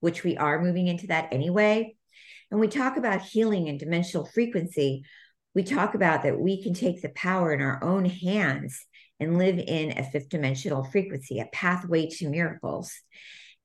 which 0.00 0.24
we 0.24 0.36
are 0.36 0.62
moving 0.62 0.88
into 0.88 1.06
that 1.08 1.32
anyway. 1.32 1.94
And 2.50 2.58
we 2.58 2.68
talk 2.68 2.96
about 2.96 3.22
healing 3.22 3.68
and 3.68 3.78
dimensional 3.78 4.26
frequency 4.26 5.04
we 5.54 5.62
talk 5.62 5.94
about 5.94 6.22
that 6.22 6.38
we 6.38 6.62
can 6.62 6.74
take 6.74 7.02
the 7.02 7.08
power 7.10 7.52
in 7.52 7.60
our 7.60 7.82
own 7.82 8.04
hands 8.04 8.86
and 9.18 9.36
live 9.36 9.58
in 9.58 9.98
a 9.98 10.04
fifth 10.04 10.28
dimensional 10.28 10.84
frequency, 10.84 11.40
a 11.40 11.46
pathway 11.52 12.08
to 12.08 12.28
miracles. 12.28 12.92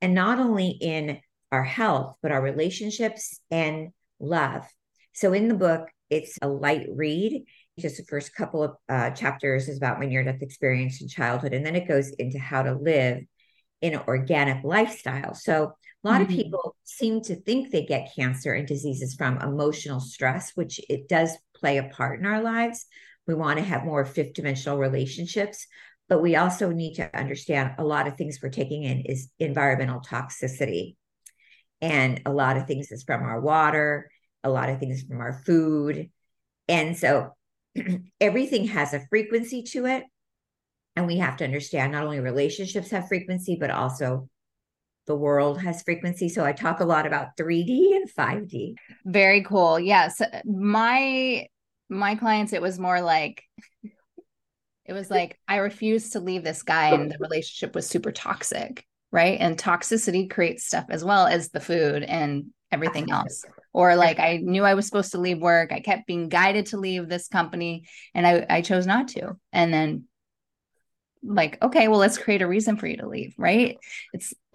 And 0.00 0.14
not 0.14 0.38
only 0.38 0.68
in 0.68 1.20
our 1.52 1.62
health, 1.62 2.16
but 2.22 2.32
our 2.32 2.42
relationships 2.42 3.40
and 3.50 3.90
love. 4.18 4.66
So 5.12 5.32
in 5.32 5.48
the 5.48 5.54
book, 5.54 5.88
it's 6.10 6.36
a 6.42 6.48
light 6.48 6.86
read. 6.92 7.44
Just 7.78 7.98
the 7.98 8.04
first 8.04 8.34
couple 8.34 8.62
of 8.62 8.74
uh, 8.88 9.10
chapters 9.10 9.68
is 9.68 9.76
about 9.76 10.00
my 10.00 10.06
near 10.06 10.24
death 10.24 10.42
experience 10.42 11.00
in 11.00 11.08
childhood. 11.08 11.54
And 11.54 11.64
then 11.64 11.76
it 11.76 11.88
goes 11.88 12.10
into 12.10 12.38
how 12.38 12.62
to 12.62 12.74
live 12.74 13.22
in 13.80 13.94
an 13.94 14.02
organic 14.08 14.64
lifestyle. 14.64 15.34
So 15.34 15.76
a 16.06 16.08
lot 16.08 16.20
mm-hmm. 16.20 16.30
of 16.30 16.36
people 16.36 16.76
seem 16.84 17.20
to 17.22 17.34
think 17.34 17.70
they 17.70 17.84
get 17.84 18.14
cancer 18.14 18.52
and 18.52 18.66
diseases 18.66 19.14
from 19.16 19.38
emotional 19.38 19.98
stress, 19.98 20.52
which 20.54 20.80
it 20.88 21.08
does 21.08 21.36
play 21.52 21.78
a 21.78 21.88
part 21.88 22.20
in 22.20 22.26
our 22.26 22.40
lives. 22.40 22.86
We 23.26 23.34
want 23.34 23.58
to 23.58 23.64
have 23.64 23.84
more 23.84 24.04
fifth 24.04 24.34
dimensional 24.34 24.78
relationships, 24.78 25.66
but 26.08 26.22
we 26.22 26.36
also 26.36 26.70
need 26.70 26.94
to 26.94 27.18
understand 27.18 27.72
a 27.78 27.84
lot 27.84 28.06
of 28.06 28.16
things 28.16 28.38
we're 28.40 28.50
taking 28.50 28.84
in 28.84 29.00
is 29.00 29.30
environmental 29.40 30.00
toxicity. 30.00 30.94
And 31.80 32.22
a 32.24 32.32
lot 32.32 32.56
of 32.56 32.68
things 32.68 32.92
is 32.92 33.02
from 33.02 33.24
our 33.24 33.40
water, 33.40 34.08
a 34.44 34.48
lot 34.48 34.68
of 34.68 34.78
things 34.78 35.02
from 35.02 35.20
our 35.20 35.32
food. 35.32 36.10
And 36.68 36.96
so 36.96 37.32
everything 38.20 38.68
has 38.68 38.94
a 38.94 39.04
frequency 39.08 39.64
to 39.72 39.86
it. 39.86 40.04
And 40.94 41.08
we 41.08 41.16
have 41.18 41.38
to 41.38 41.44
understand 41.44 41.90
not 41.90 42.04
only 42.04 42.20
relationships 42.20 42.90
have 42.90 43.08
frequency, 43.08 43.56
but 43.58 43.72
also 43.72 44.28
the 45.06 45.16
world 45.16 45.60
has 45.60 45.82
frequency. 45.82 46.28
So 46.28 46.44
I 46.44 46.52
talk 46.52 46.80
a 46.80 46.84
lot 46.84 47.06
about 47.06 47.36
3D 47.36 47.96
and 47.96 48.10
5D. 48.10 48.74
Very 49.04 49.42
cool. 49.42 49.78
Yes. 49.78 50.20
My 50.44 51.46
my 51.88 52.16
clients, 52.16 52.52
it 52.52 52.62
was 52.62 52.78
more 52.78 53.00
like 53.00 53.44
it 54.84 54.92
was 54.92 55.10
like 55.10 55.38
I 55.48 55.56
refused 55.56 56.12
to 56.12 56.20
leave 56.20 56.44
this 56.44 56.62
guy 56.62 56.90
and 56.90 57.10
the 57.10 57.18
relationship 57.18 57.74
was 57.74 57.88
super 57.88 58.12
toxic. 58.12 58.84
Right. 59.12 59.38
And 59.40 59.56
toxicity 59.56 60.28
creates 60.28 60.66
stuff 60.66 60.86
as 60.90 61.04
well 61.04 61.26
as 61.26 61.50
the 61.50 61.60
food 61.60 62.02
and 62.02 62.46
everything 62.70 63.10
else. 63.10 63.44
Or 63.72 63.94
like 63.94 64.18
I 64.18 64.38
knew 64.38 64.64
I 64.64 64.74
was 64.74 64.86
supposed 64.86 65.12
to 65.12 65.20
leave 65.20 65.38
work. 65.38 65.72
I 65.72 65.80
kept 65.80 66.06
being 66.06 66.28
guided 66.28 66.66
to 66.66 66.76
leave 66.76 67.08
this 67.08 67.28
company 67.28 67.86
and 68.14 68.26
I, 68.26 68.46
I 68.48 68.60
chose 68.62 68.86
not 68.86 69.08
to. 69.08 69.36
And 69.52 69.72
then 69.72 70.04
like, 71.22 71.62
okay, 71.62 71.88
well, 71.88 71.98
let's 71.98 72.18
create 72.18 72.42
a 72.42 72.46
reason 72.46 72.76
for 72.76 72.86
you 72.86 72.98
to 72.98 73.08
leave. 73.08 73.34
Right. 73.38 73.78
It's 74.12 74.34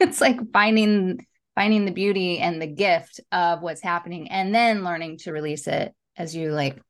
it's 0.08 0.20
like 0.20 0.38
finding 0.52 1.26
finding 1.54 1.84
the 1.84 1.92
beauty 1.92 2.38
and 2.38 2.60
the 2.60 2.66
gift 2.66 3.20
of 3.32 3.60
what's 3.60 3.82
happening 3.82 4.28
and 4.28 4.54
then 4.54 4.84
learning 4.84 5.18
to 5.18 5.32
release 5.32 5.66
it 5.66 5.92
as 6.16 6.34
you 6.34 6.50
like 6.50 6.80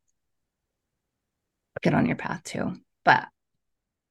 get 1.83 1.95
on 1.95 2.07
your 2.07 2.17
path 2.17 2.43
too 2.45 2.73
but 3.05 3.27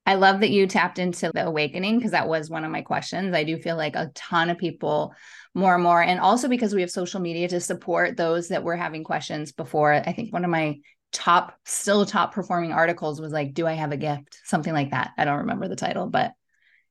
I 0.06 0.16
love 0.16 0.40
that 0.40 0.50
you 0.50 0.66
tapped 0.66 0.98
into 0.98 1.30
the 1.32 1.46
awakening 1.46 1.98
because 1.98 2.12
that 2.12 2.28
was 2.28 2.50
one 2.50 2.66
of 2.66 2.72
my 2.72 2.82
questions. 2.82 3.36
I 3.36 3.44
do 3.44 3.58
feel 3.58 3.78
like 3.78 3.96
a 3.96 4.10
ton 4.16 4.50
of 4.50 4.58
people 4.58 5.14
more 5.54 5.76
and 5.76 5.84
more, 5.84 6.02
and 6.02 6.20
also 6.20 6.48
because 6.48 6.74
we 6.74 6.82
have 6.82 6.90
social 6.90 7.20
media 7.20 7.48
to 7.50 7.60
support 7.60 8.18
those 8.18 8.48
that 8.48 8.64
were 8.64 8.76
having 8.76 9.04
questions 9.04 9.52
before. 9.52 9.94
I 9.94 10.12
think 10.14 10.34
one 10.34 10.44
of 10.44 10.50
my 10.50 10.78
top, 11.12 11.54
still 11.64 12.08
top 12.08 12.34
performing 12.34 12.72
articles 12.72 13.22
was 13.22 13.32
like, 13.32 13.54
Do 13.54 13.68
I 13.68 13.74
have 13.74 13.92
a 13.92 13.98
gift? 13.98 14.40
Something 14.46 14.74
like 14.74 14.90
that. 14.90 15.12
I 15.16 15.26
don't 15.26 15.40
remember 15.40 15.68
the 15.68 15.76
title, 15.76 16.08
but 16.08 16.34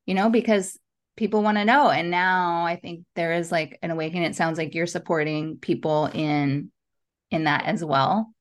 you 0.07 0.15
know, 0.15 0.31
because 0.31 0.79
people 1.19 1.43
want 1.43 1.59
to 1.59 1.65
know. 1.65 1.91
And 1.91 2.11
now 2.11 2.65
I 2.65 2.77
think 2.77 3.05
there 3.17 3.33
is 3.33 3.51
like 3.51 3.79
an 3.83 3.91
awakening. 3.91 4.23
It 4.23 4.37
sounds 4.37 4.57
like 4.57 4.75
you're 4.75 4.87
supporting 4.87 5.59
people 5.59 6.07
in 6.07 6.71
in 7.31 7.45
that 7.45 7.65
as 7.67 7.85
well. 7.85 8.33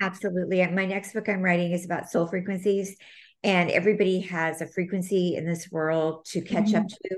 Absolutely. 0.00 0.66
My 0.66 0.84
next 0.84 1.14
book 1.14 1.28
I'm 1.28 1.40
writing 1.40 1.72
is 1.72 1.86
about 1.86 2.10
soul 2.10 2.26
frequencies. 2.26 2.96
And 3.42 3.70
everybody 3.70 4.20
has 4.22 4.60
a 4.60 4.66
frequency 4.66 5.36
in 5.36 5.46
this 5.46 5.70
world 5.70 6.26
to 6.32 6.40
catch 6.42 6.66
mm-hmm. 6.66 6.78
up 6.78 6.88
to. 6.88 7.16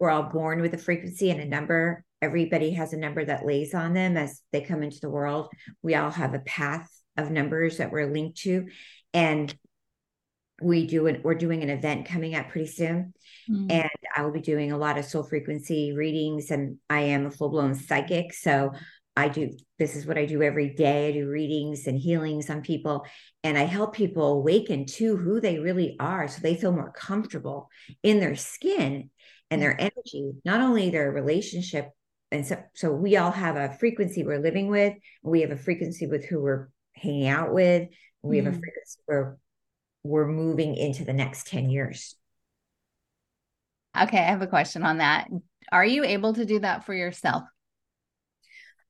We're 0.00 0.10
all 0.10 0.24
born 0.24 0.60
with 0.60 0.74
a 0.74 0.78
frequency 0.78 1.30
and 1.30 1.40
a 1.40 1.46
number. 1.46 2.04
Everybody 2.20 2.72
has 2.72 2.92
a 2.92 2.98
number 2.98 3.24
that 3.24 3.46
lays 3.46 3.72
on 3.72 3.94
them 3.94 4.16
as 4.16 4.42
they 4.52 4.60
come 4.60 4.82
into 4.82 4.98
the 5.00 5.10
world. 5.10 5.48
We 5.82 5.94
all 5.94 6.10
have 6.10 6.34
a 6.34 6.40
path 6.40 6.90
of 7.16 7.30
numbers 7.30 7.78
that 7.78 7.92
we're 7.92 8.12
linked 8.12 8.38
to. 8.38 8.66
And 9.14 9.54
we 10.60 10.86
do 10.86 11.06
it 11.06 11.24
we're 11.24 11.34
doing 11.34 11.62
an 11.62 11.70
event 11.70 12.06
coming 12.06 12.34
up 12.34 12.48
pretty 12.48 12.66
soon 12.66 13.12
mm-hmm. 13.48 13.70
and 13.70 13.90
i 14.16 14.22
will 14.22 14.32
be 14.32 14.40
doing 14.40 14.72
a 14.72 14.78
lot 14.78 14.98
of 14.98 15.04
soul 15.04 15.22
frequency 15.22 15.92
readings 15.92 16.50
and 16.50 16.76
i 16.90 17.00
am 17.00 17.26
a 17.26 17.30
full-blown 17.30 17.74
psychic 17.74 18.32
so 18.32 18.72
i 19.16 19.28
do 19.28 19.50
this 19.78 19.94
is 19.94 20.06
what 20.06 20.18
i 20.18 20.26
do 20.26 20.42
every 20.42 20.70
day 20.70 21.08
i 21.08 21.12
do 21.12 21.28
readings 21.28 21.86
and 21.86 21.98
healings 21.98 22.50
on 22.50 22.60
people 22.60 23.06
and 23.44 23.56
i 23.56 23.62
help 23.62 23.94
people 23.94 24.32
awaken 24.32 24.84
to 24.84 25.16
who 25.16 25.40
they 25.40 25.58
really 25.58 25.96
are 26.00 26.26
so 26.26 26.40
they 26.40 26.56
feel 26.56 26.72
more 26.72 26.92
comfortable 26.92 27.68
in 28.02 28.18
their 28.18 28.36
skin 28.36 29.10
and 29.50 29.62
their 29.62 29.80
energy 29.80 30.32
not 30.44 30.60
only 30.60 30.90
their 30.90 31.10
relationship 31.10 31.90
and 32.30 32.46
so 32.46 32.56
so 32.74 32.92
we 32.92 33.16
all 33.16 33.30
have 33.30 33.56
a 33.56 33.74
frequency 33.78 34.24
we're 34.24 34.40
living 34.40 34.68
with 34.68 34.94
we 35.22 35.40
have 35.40 35.52
a 35.52 35.56
frequency 35.56 36.06
with 36.06 36.24
who 36.24 36.40
we're 36.40 36.68
hanging 36.94 37.28
out 37.28 37.52
with 37.52 37.88
we 38.22 38.38
mm-hmm. 38.38 38.46
have 38.46 38.54
a 38.54 38.56
mm-hmm. 38.56 38.62
frequency 38.62 39.00
where 39.06 39.38
we're 40.08 40.26
moving 40.26 40.74
into 40.74 41.04
the 41.04 41.12
next 41.12 41.46
10 41.48 41.68
years. 41.68 42.16
Okay, 44.00 44.18
I 44.18 44.22
have 44.22 44.42
a 44.42 44.46
question 44.46 44.82
on 44.82 44.98
that. 44.98 45.28
Are 45.70 45.84
you 45.84 46.04
able 46.04 46.34
to 46.34 46.44
do 46.44 46.60
that 46.60 46.84
for 46.84 46.94
yourself? 46.94 47.42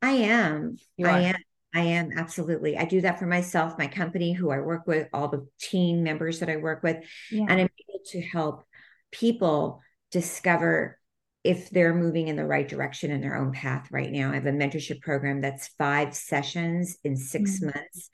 I 0.00 0.10
am. 0.10 0.76
I 1.04 1.20
am. 1.20 1.36
I 1.74 1.80
am 1.80 2.10
absolutely. 2.16 2.78
I 2.78 2.84
do 2.84 3.00
that 3.02 3.18
for 3.18 3.26
myself, 3.26 3.78
my 3.78 3.88
company, 3.88 4.32
who 4.32 4.50
I 4.50 4.60
work 4.60 4.86
with, 4.86 5.08
all 5.12 5.28
the 5.28 5.46
team 5.60 6.02
members 6.02 6.40
that 6.40 6.48
I 6.48 6.56
work 6.56 6.82
with, 6.82 7.04
yeah. 7.30 7.42
and 7.48 7.60
I'm 7.60 7.68
able 7.88 8.04
to 8.06 8.22
help 8.22 8.64
people 9.10 9.82
discover 10.10 10.98
if 11.44 11.70
they're 11.70 11.94
moving 11.94 12.28
in 12.28 12.36
the 12.36 12.46
right 12.46 12.66
direction 12.66 13.10
in 13.10 13.20
their 13.20 13.36
own 13.36 13.52
path 13.52 13.88
right 13.90 14.10
now. 14.10 14.30
I 14.30 14.34
have 14.34 14.46
a 14.46 14.50
mentorship 14.50 15.02
program 15.02 15.40
that's 15.40 15.68
five 15.78 16.14
sessions 16.14 16.96
in 17.04 17.16
6 17.16 17.50
mm-hmm. 17.50 17.66
months 17.66 18.10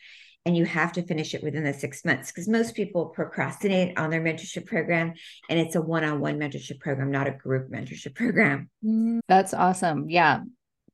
and 0.47 0.57
you 0.57 0.65
have 0.65 0.93
to 0.93 1.03
finish 1.03 1.35
it 1.35 1.43
within 1.43 1.65
the 1.65 1.73
six 1.73 2.05
months 2.05 2.31
because 2.31 2.49
most 2.49 2.75
people 2.75 3.07
procrastinate 3.07 3.99
on 3.99 4.11
their 4.11 4.21
mentorship 4.21 4.67
program 4.67 5.15
and 5.49 5.59
it's 5.59 5.75
a 5.75 5.81
one-on-one 5.81 6.39
mentorship 6.39 6.81
program 6.81 7.11
not 7.11 7.27
a 7.27 7.33
group 7.33 7.71
mentorship 7.71 8.15
program. 8.15 8.69
Mm, 8.85 9.21
that's 9.27 9.55
awesome. 9.55 10.09
Yeah. 10.09 10.41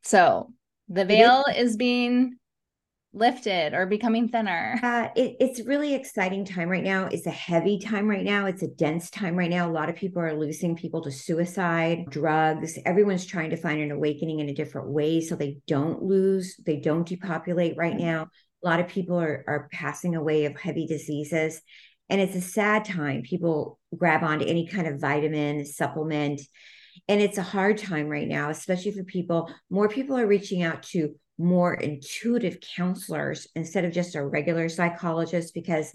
So 0.03 0.53
the 0.89 1.05
veil 1.05 1.45
is. 1.51 1.73
is 1.73 1.77
being 1.77 2.37
lifted 3.13 3.75
or 3.75 3.87
becoming 3.87 4.29
thinner. 4.29 4.79
Uh, 4.81 5.09
it, 5.17 5.37
it's 5.41 5.67
really 5.67 5.95
exciting 5.95 6.45
time 6.45 6.69
right 6.69 6.85
now. 6.85 7.07
It's 7.07 7.27
a 7.27 7.31
heavy 7.31 7.81
time 7.81 8.07
right 8.07 8.25
now. 8.25 8.47
It's 8.47 8.63
a 8.63 8.69
dense 8.69 9.11
time 9.11 9.35
right 9.35 9.51
now. 9.51 9.69
A 9.69 9.73
lot 9.73 9.89
of 9.89 9.97
people 9.97 10.23
are 10.23 10.39
losing 10.39 10.77
people 10.77 11.03
to 11.03 11.11
suicide 11.11 12.05
drugs. 12.09 12.79
Everyone's 12.87 13.27
trying 13.27 13.51
to 13.51 13.57
find 13.57 13.81
an 13.81 13.91
awakening 13.91 14.39
in 14.39 14.49
a 14.49 14.55
different 14.55 14.91
way 14.91 15.21
so 15.21 15.35
they 15.35 15.59
don't 15.67 16.03
lose 16.03 16.57
they 16.65 16.77
don't 16.77 17.07
depopulate 17.07 17.77
right 17.77 17.97
now 17.97 18.29
a 18.63 18.69
lot 18.69 18.81
of 18.81 18.89
people 18.89 19.19
are, 19.19 19.45
are 19.47 19.69
passing 19.73 20.17
away 20.17 20.45
of 20.45 20.59
heavy 20.59 20.87
diseases. 20.87 21.61
And 22.09 22.21
it's 22.21 22.35
a 22.35 22.41
sad 22.41 22.85
time. 22.85 23.23
People 23.23 23.79
grab 23.97 24.25
onto 24.25 24.45
any 24.45 24.67
kind 24.67 24.87
of 24.87 25.01
vitamin, 25.01 25.65
supplement. 25.65 26.41
And 27.09 27.21
it's 27.21 27.39
a 27.39 27.43
hard 27.43 27.79
time 27.79 28.09
right 28.09 28.29
now, 28.29 28.51
especially 28.51 28.93
for 28.93 29.05
people. 29.05 29.53
More 29.71 29.89
people 29.89 30.17
are 30.19 30.27
reaching 30.27 30.63
out 30.63 30.83
to 30.85 31.15
more 31.39 31.75
intuitive 31.75 32.59
counselors 32.77 33.47
instead 33.55 33.85
of 33.85 33.93
just 33.93 34.15
a 34.15 34.25
regular 34.25 34.69
psychologist 34.69 35.55
because 35.55 35.91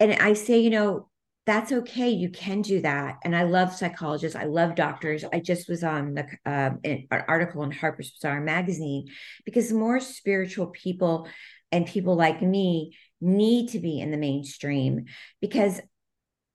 and 0.00 0.14
I 0.14 0.32
say, 0.32 0.58
you 0.58 0.70
know, 0.70 1.08
that's 1.46 1.72
okay. 1.72 2.10
You 2.10 2.28
can 2.30 2.62
do 2.62 2.80
that. 2.82 3.18
And 3.24 3.36
I 3.36 3.44
love 3.44 3.72
psychologists. 3.72 4.36
I 4.36 4.44
love 4.44 4.74
doctors. 4.74 5.24
I 5.32 5.40
just 5.40 5.68
was 5.68 5.84
on 5.84 6.14
the 6.14 6.26
um, 6.46 6.80
an 6.84 7.06
article 7.10 7.62
in 7.62 7.70
Harper's 7.70 8.12
Bazaar 8.12 8.40
magazine 8.40 9.06
because 9.44 9.72
more 9.72 9.98
spiritual 10.00 10.68
people 10.68 11.28
and 11.72 11.86
people 11.86 12.14
like 12.14 12.42
me 12.42 12.96
need 13.20 13.70
to 13.70 13.80
be 13.80 14.00
in 14.00 14.10
the 14.10 14.16
mainstream 14.16 15.06
because 15.40 15.80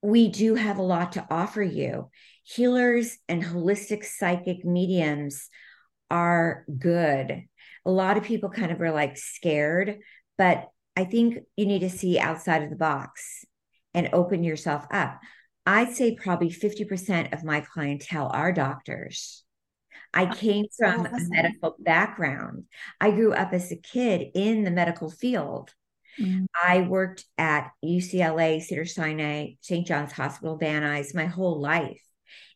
we 0.01 0.27
do 0.29 0.55
have 0.55 0.77
a 0.77 0.83
lot 0.83 1.13
to 1.13 1.27
offer 1.29 1.61
you. 1.61 2.09
Healers 2.43 3.17
and 3.27 3.43
holistic 3.43 4.05
psychic 4.05 4.63
mediums 4.63 5.49
are 6.09 6.65
good. 6.77 7.43
A 7.85 7.91
lot 7.91 8.17
of 8.17 8.23
people 8.23 8.49
kind 8.49 8.71
of 8.71 8.79
are 8.79 8.91
like 8.91 9.17
scared, 9.17 9.97
but 10.37 10.69
I 10.95 11.05
think 11.05 11.39
you 11.55 11.65
need 11.65 11.79
to 11.79 11.89
see 11.89 12.19
outside 12.19 12.63
of 12.63 12.69
the 12.69 12.75
box 12.75 13.45
and 13.93 14.09
open 14.13 14.43
yourself 14.43 14.85
up. 14.91 15.19
I'd 15.65 15.93
say 15.93 16.15
probably 16.15 16.49
50% 16.49 17.33
of 17.33 17.43
my 17.43 17.61
clientele 17.61 18.29
are 18.33 18.53
doctors. 18.53 19.43
I 20.13 20.33
came 20.33 20.65
from 20.77 21.05
a 21.05 21.19
medical 21.29 21.75
background. 21.79 22.65
I 22.99 23.11
grew 23.11 23.33
up 23.33 23.53
as 23.53 23.71
a 23.71 23.77
kid 23.77 24.29
in 24.33 24.63
the 24.63 24.71
medical 24.71 25.09
field. 25.09 25.73
Mm-hmm. 26.19 26.45
I 26.61 26.81
worked 26.81 27.25
at 27.37 27.71
UCLA, 27.83 28.61
Cedar 28.61 28.85
Sinai, 28.85 29.51
St. 29.61 29.85
John's 29.85 30.11
Hospital, 30.11 30.57
Van 30.57 30.81
Nuys 30.81 31.13
my 31.13 31.25
whole 31.25 31.61
life. 31.61 32.01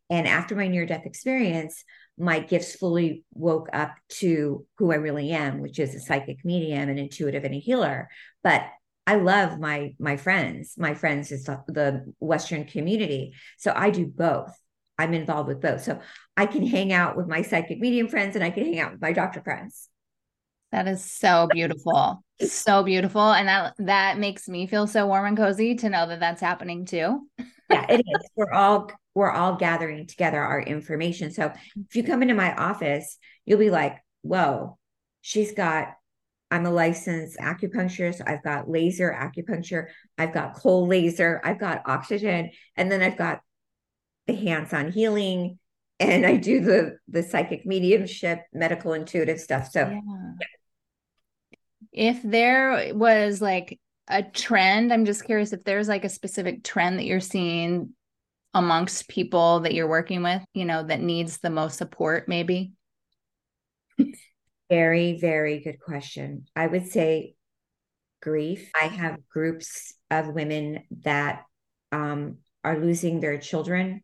And 0.10 0.28
after 0.28 0.56
my 0.56 0.68
near 0.68 0.86
death 0.86 1.06
experience, 1.06 1.84
my 2.18 2.40
gifts 2.40 2.76
fully 2.76 3.24
woke 3.34 3.70
up 3.72 3.96
to 4.10 4.66
who 4.78 4.92
I 4.92 4.96
really 4.96 5.32
am, 5.32 5.62
which 5.62 5.80
is 5.80 5.96
a 5.96 6.00
psychic 6.00 6.44
medium, 6.44 6.90
an 6.90 6.98
intuitive, 6.98 7.44
and 7.44 7.56
a 7.56 7.60
healer. 7.60 8.10
But 8.44 8.64
I 9.08 9.16
love 9.16 9.60
my 9.60 9.96
my 10.00 10.18
friends. 10.18 10.76
My 10.78 10.94
friends 10.94 11.32
is 11.32 11.46
the 11.46 12.14
Western 12.20 12.66
community, 12.66 13.34
so 13.58 13.74
I 13.76 13.90
do 13.90 14.06
both. 14.06 14.54
I'm 15.02 15.14
involved 15.14 15.48
with 15.48 15.62
both, 15.62 15.84
so 15.84 16.00
I 16.38 16.46
can 16.46 16.66
hang 16.66 16.94
out 16.94 17.18
with 17.18 17.28
my 17.28 17.42
psychic 17.42 17.80
medium 17.80 18.08
friends, 18.08 18.36
and 18.36 18.44
I 18.44 18.52
can 18.52 18.66
hang 18.66 18.80
out 18.80 18.92
with 18.92 19.02
my 19.02 19.14
doctor 19.14 19.42
friends. 19.42 19.90
That 20.72 20.88
is 20.88 21.04
so 21.04 21.48
beautiful, 21.52 22.24
so 22.40 22.84
beautiful, 22.84 23.32
and 23.32 23.48
that 23.48 23.74
that 23.80 24.18
makes 24.20 24.48
me 24.48 24.68
feel 24.68 24.88
so 24.88 25.08
warm 25.08 25.26
and 25.26 25.38
cozy 25.38 25.76
to 25.76 25.90
know 25.90 26.08
that 26.08 26.20
that's 26.20 26.42
happening 26.42 26.86
too. 26.86 27.28
yeah, 27.70 27.86
it 27.90 28.00
is. 28.00 28.30
We're 28.36 28.52
all 28.52 28.92
we're 29.14 29.32
all 29.32 29.56
gathering 29.56 30.08
together 30.08 30.42
our 30.42 30.62
information. 30.62 31.32
So 31.32 31.52
if 31.90 31.96
you 31.96 32.04
come 32.04 32.22
into 32.22 32.36
my 32.36 32.54
office, 32.56 33.18
you'll 33.46 33.60
be 33.60 33.70
like, 33.70 33.98
"Whoa, 34.22 34.78
she's 35.22 35.52
got 35.52 35.96
I'm 36.52 36.66
a 36.66 36.72
licensed 36.72 37.38
acupuncturist. 37.38 38.22
I've 38.28 38.44
got 38.44 38.70
laser 38.70 39.10
acupuncture. 39.10 39.88
I've 40.18 40.34
got 40.34 40.54
cold 40.56 40.90
laser. 40.90 41.40
I've 41.46 41.60
got 41.60 41.84
oxygen. 41.86 42.52
And 42.76 42.92
then 42.92 43.02
I've 43.02 43.18
got 43.18 43.40
the 44.32 44.46
hands-on 44.46 44.92
healing. 44.92 45.60
And 46.00 46.26
I 46.26 46.38
do 46.38 46.62
the 46.62 46.98
the 47.08 47.22
psychic 47.22 47.66
mediumship, 47.66 48.40
medical 48.54 48.94
intuitive 48.94 49.40
stuff. 49.40 49.70
So 49.72 49.82
yeah. 49.82 50.00
Yeah. 50.40 50.48
if 51.92 52.22
there 52.24 52.94
was 52.96 53.42
like 53.42 53.80
a 54.08 54.24
trend, 54.24 54.92
I'm 54.92 55.06
just 55.06 55.26
curious 55.26 55.54
if 55.54 55.64
there's 55.64 55.88
like 55.88 56.04
a 56.04 56.10
specific 56.10 56.64
trend 56.64 56.98
that 56.98 57.06
you're 57.06 57.20
seeing 57.20 57.94
amongst 58.54 59.08
people 59.08 59.62
that 59.62 59.74
you're 59.74 59.88
working 59.88 60.24
with, 60.24 60.44
you 60.54 60.66
know, 60.66 60.84
that 60.84 61.02
needs 61.02 61.38
the 61.38 61.50
most 61.50 61.78
support, 61.78 62.28
maybe. 62.28 62.74
Very, 64.70 65.20
very 65.20 65.60
good 65.60 65.80
question. 65.80 66.46
I 66.56 66.68
would 66.68 66.88
say 66.88 67.36
grief. 68.22 68.72
I 68.80 68.86
have 68.86 69.28
groups 69.28 69.94
of 70.10 70.34
women 70.34 70.84
that 71.04 71.44
um, 71.92 72.38
are 72.64 72.80
losing 72.80 73.20
their 73.20 73.38
children. 73.38 74.02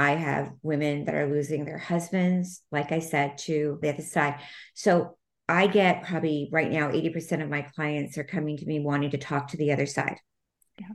I 0.00 0.12
have 0.12 0.52
women 0.62 1.04
that 1.04 1.14
are 1.14 1.28
losing 1.28 1.66
their 1.66 1.76
husbands, 1.76 2.62
like 2.72 2.90
I 2.90 3.00
said, 3.00 3.36
to 3.40 3.78
the 3.82 3.90
other 3.90 4.02
side. 4.02 4.40
So 4.72 5.18
I 5.46 5.66
get 5.66 6.04
probably 6.04 6.48
right 6.50 6.70
now 6.70 6.90
80% 6.90 7.42
of 7.42 7.50
my 7.50 7.60
clients 7.60 8.16
are 8.16 8.24
coming 8.24 8.56
to 8.56 8.64
me 8.64 8.80
wanting 8.80 9.10
to 9.10 9.18
talk 9.18 9.48
to 9.48 9.58
the 9.58 9.72
other 9.72 9.84
side. 9.84 10.16
Yeah. 10.80 10.86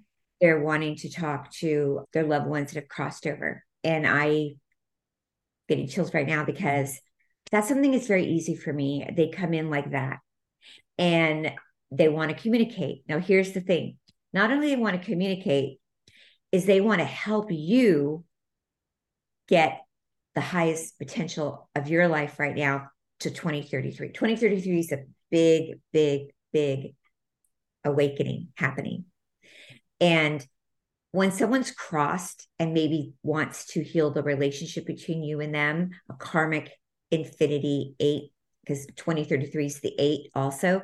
They're 0.42 0.64
wanting 0.64 0.96
to 0.98 1.12
talk 1.12 1.52
to 1.60 2.04
their 2.14 2.24
loved 2.24 2.48
ones 2.48 2.74
that 2.74 2.80
have 2.80 2.90
crossed 2.90 3.28
over. 3.28 3.64
And 3.84 4.08
I 4.08 4.56
getting 5.70 5.88
chills 5.88 6.12
right 6.12 6.28
now 6.28 6.44
because 6.44 7.00
that's 7.52 7.68
something 7.68 7.92
that's 7.92 8.08
very 8.08 8.26
easy 8.26 8.56
for 8.56 8.74
me. 8.74 9.08
They 9.16 9.30
come 9.30 9.54
in 9.54 9.70
like 9.70 9.92
that 9.92 10.18
and 10.98 11.52
they 11.92 12.10
want 12.10 12.32
to 12.32 12.42
communicate. 12.42 13.04
Now, 13.08 13.20
here's 13.20 13.52
the 13.52 13.62
thing 13.62 13.98
not 14.34 14.52
only 14.52 14.70
they 14.70 14.82
want 14.82 15.00
to 15.00 15.08
communicate, 15.08 15.78
is 16.52 16.66
they 16.66 16.82
want 16.82 17.02
to 17.02 17.06
help 17.06 17.52
you 17.52 18.24
get 19.48 19.82
the 20.34 20.42
highest 20.42 20.98
potential 20.98 21.70
of 21.76 21.90
your 21.90 22.08
life 22.08 22.40
right 22.40 22.56
now 22.56 22.90
to 23.22 23.30
2033. 23.30 24.10
2033 24.10 24.80
is 24.80 24.92
a 24.92 25.04
big, 25.32 25.80
big, 25.94 26.34
big 26.52 26.96
awakening 27.84 28.50
happening. 28.56 29.06
And 30.02 30.46
when 31.12 31.32
someone's 31.32 31.72
crossed 31.72 32.48
and 32.60 32.74
maybe 32.74 33.14
wants 33.24 33.68
to 33.68 33.84
heal 33.84 34.12
the 34.12 34.24
relationship 34.24 34.86
between 34.86 35.24
you 35.24 35.40
and 35.40 35.56
them, 35.56 35.92
a 36.10 36.14
karmic 36.14 36.72
infinity 37.10 37.96
eight, 38.00 38.32
because 38.66 38.86
2033 38.96 39.66
is 39.66 39.80
the 39.80 39.94
eight 40.00 40.30
also. 40.34 40.82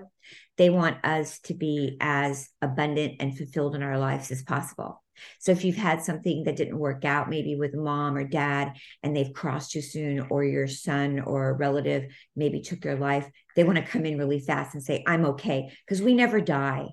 They 0.58 0.70
want 0.70 1.04
us 1.04 1.40
to 1.42 1.54
be 1.54 1.98
as 2.00 2.50
abundant 2.62 3.16
and 3.20 3.36
fulfilled 3.36 3.76
in 3.76 3.84
our 3.84 3.98
lives 3.98 4.32
as 4.32 4.44
possible. 4.44 5.02
So 5.40 5.52
if 5.52 5.64
you've 5.64 5.76
had 5.76 6.04
something 6.04 6.44
that 6.44 6.56
didn't 6.56 6.78
work 6.78 7.06
out, 7.06 7.30
maybe 7.30 7.56
with 7.56 7.76
mom 7.76 8.16
or 8.16 8.24
dad, 8.24 8.74
and 9.04 9.16
they've 9.16 9.34
crossed 9.34 9.72
too 9.72 9.82
soon, 9.82 10.28
or 10.30 10.44
your 10.44 10.68
son 10.68 11.20
or 11.20 11.50
a 11.50 11.54
relative 11.54 12.12
maybe 12.36 12.62
took 12.62 12.86
your 12.86 12.98
life, 12.98 13.30
they 13.56 13.64
want 13.64 13.78
to 13.78 13.84
come 13.84 14.06
in 14.06 14.18
really 14.18 14.40
fast 14.40 14.74
and 14.74 14.84
say, 14.84 15.04
I'm 15.08 15.26
okay. 15.26 15.72
Because 15.86 16.02
we 16.02 16.14
never 16.14 16.42
die. 16.42 16.88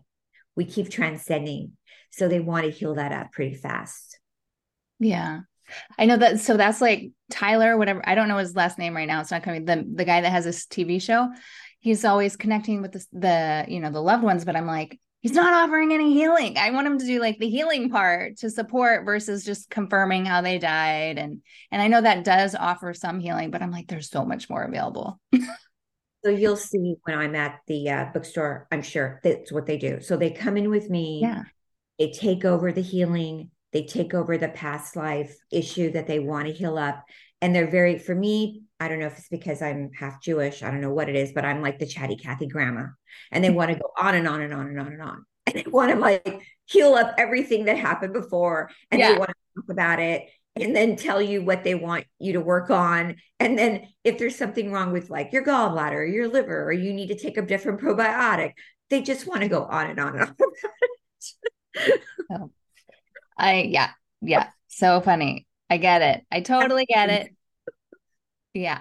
We 0.57 0.64
keep 0.64 0.90
transcending. 0.90 1.72
So 2.11 2.29
they 2.29 2.40
want 2.40 2.64
to 2.64 2.70
heal 2.70 2.94
that 2.94 3.12
up 3.12 3.33
pretty 3.33 3.55
fast. 3.55 4.18
Yeah. 4.98 5.40
I 5.99 6.07
know 6.07 6.17
that. 6.17 6.41
So 6.41 6.57
that's 6.57 6.81
like 6.81 7.11
Tyler, 7.31 7.77
whatever. 7.77 8.03
I 8.07 8.15
don't 8.15 8.29
know 8.29 8.39
his 8.39 8.57
last 8.57 8.79
name 8.79 8.95
right 8.97 9.09
now. 9.09 9.21
It's 9.21 9.31
not 9.31 9.43
coming. 9.43 9.65
The 9.65 9.85
the 9.95 10.05
guy 10.05 10.21
that 10.21 10.31
has 10.31 10.45
this 10.45 10.67
TV 10.67 11.01
show, 11.01 11.29
he's 11.81 12.05
always 12.05 12.37
connecting 12.37 12.83
with 12.83 12.93
the, 12.93 13.07
the 13.13 13.65
you 13.69 13.81
know 13.81 13.91
the 13.91 14.03
loved 14.03 14.23
ones. 14.23 14.45
But 14.45 14.57
I'm 14.57 14.67
like, 14.67 14.99
he's 15.21 15.33
not 15.33 15.53
offering 15.53 15.93
any 15.93 16.13
healing. 16.13 16.57
I 16.57 16.71
want 16.71 16.87
him 16.87 16.99
to 16.99 17.07
do 17.07 17.21
like 17.21 17.39
the 17.39 17.49
healing 17.49 17.91
part 17.91 18.39
to 18.39 18.51
support 18.51 19.05
versus 19.05 19.45
just 19.45 19.71
confirming 19.71 20.25
how 20.25 20.41
they 20.41 20.59
died. 20.59 21.19
And 21.19 21.43
and 21.71 21.83
I 21.83 21.89
know 21.89 22.01
that 22.01 22.25
does 22.25 22.55
offer 22.55 22.95
some 22.95 23.21
healing, 23.21 23.51
but 23.51 23.63
I'm 23.63 23.71
like, 23.71 23.89
there's 23.89 24.11
so 24.11 24.25
much 24.25 24.49
more 24.49 24.63
available. 24.63 25.21
so 26.25 26.31
you'll 26.31 26.57
see 26.57 26.97
when 27.05 27.19
I'm 27.19 27.35
at 27.35 27.61
the 27.67 27.91
uh, 27.91 28.07
bookstore. 28.13 28.67
I'm 28.71 28.83
sure 28.83 29.21
that's 29.23 29.53
what 29.53 29.67
they 29.67 29.77
do. 29.77 30.01
So 30.01 30.17
they 30.17 30.31
come 30.31 30.57
in 30.57 30.71
with 30.71 30.89
me. 30.89 31.21
Yeah. 31.23 31.45
They 31.99 32.13
take 32.13 32.45
over 32.45 32.71
the 32.71 32.81
healing 32.81 33.51
they 33.73 33.85
take 33.85 34.15
over 34.15 34.39
the 34.39 34.49
past 34.49 34.97
life 34.97 35.37
issue 35.51 35.93
that 35.93 36.07
they 36.07 36.19
want 36.19 36.47
to 36.47 36.53
heal 36.53 36.79
up. 36.79 37.05
And 37.41 37.55
they're 37.55 37.71
very 37.71 37.99
for 37.99 38.15
me 38.15 38.63
i 38.81 38.89
don't 38.89 38.99
know 39.01 39.07
if 39.07 39.19
it's 39.19 39.29
because 39.29 39.61
i'm 39.61 39.91
half 39.93 40.21
jewish 40.23 40.63
i 40.63 40.71
don't 40.71 40.81
know 40.81 40.93
what 40.93 41.09
it 41.09 41.17
is 41.17 41.33
but 41.33 41.45
i'm 41.45 41.63
like 41.63 41.79
the 41.79 41.87
chatty 41.87 42.17
cathy 42.17 42.47
grandma. 42.47 42.87
And 43.31 43.45
they 43.45 43.51
want 43.59 43.71
to 43.71 43.79
go 43.79 43.91
on 43.97 44.15
and 44.15 44.27
on 44.27 44.41
and 44.41 44.53
on 44.53 44.67
and 44.67 44.81
on 44.81 44.93
and 44.93 45.03
on. 45.03 45.25
And 45.49 45.57
they 45.57 45.71
want 45.71 45.91
to 45.93 45.99
like 45.99 46.43
heal 46.67 46.93
up 46.93 47.15
everything 47.17 47.65
that 47.65 47.79
happened 47.79 48.13
before 48.13 48.71
and 48.91 48.99
yeah. 48.99 49.13
they 49.13 49.19
want 49.19 49.31
to 49.31 49.63
talk 49.63 49.71
about 49.71 49.99
it 49.99 50.29
and 50.57 50.77
then 50.77 50.95
tell 50.95 51.23
you 51.23 51.43
what 51.43 51.65
they 51.65 51.75
want 51.75 52.05
you 52.19 52.35
to 52.35 52.41
work 52.43 52.69
on. 52.69 53.17
And 53.41 53.59
then 53.59 53.89
if 54.05 54.19
there's 54.19 54.37
something 54.37 54.71
wrong 54.71 54.93
with 54.93 55.09
like 55.09 55.33
your 55.33 55.43
gallbladder 55.43 55.95
or 55.95 56.05
your 56.05 56.29
liver 56.29 56.65
or 56.65 56.73
you 56.73 56.93
need 56.93 57.07
to 57.07 57.19
take 57.19 57.39
a 57.39 57.43
different 57.43 57.81
probiotic 57.81 58.53
they 58.91 59.03
just 59.03 59.27
want 59.27 59.43
to 59.43 59.49
go 59.49 59.65
on 59.65 59.91
and 59.91 60.01
on 60.01 60.19
and 60.19 60.23
on 60.23 60.35
oh. 62.31 62.51
I 63.38 63.62
yeah, 63.62 63.90
yeah. 64.20 64.48
So 64.68 65.01
funny. 65.01 65.46
I 65.70 65.77
get 65.77 66.03
it. 66.03 66.24
I 66.31 66.40
totally 66.40 66.87
get 66.87 67.11
it. 67.11 67.35
Yeah. 68.55 68.81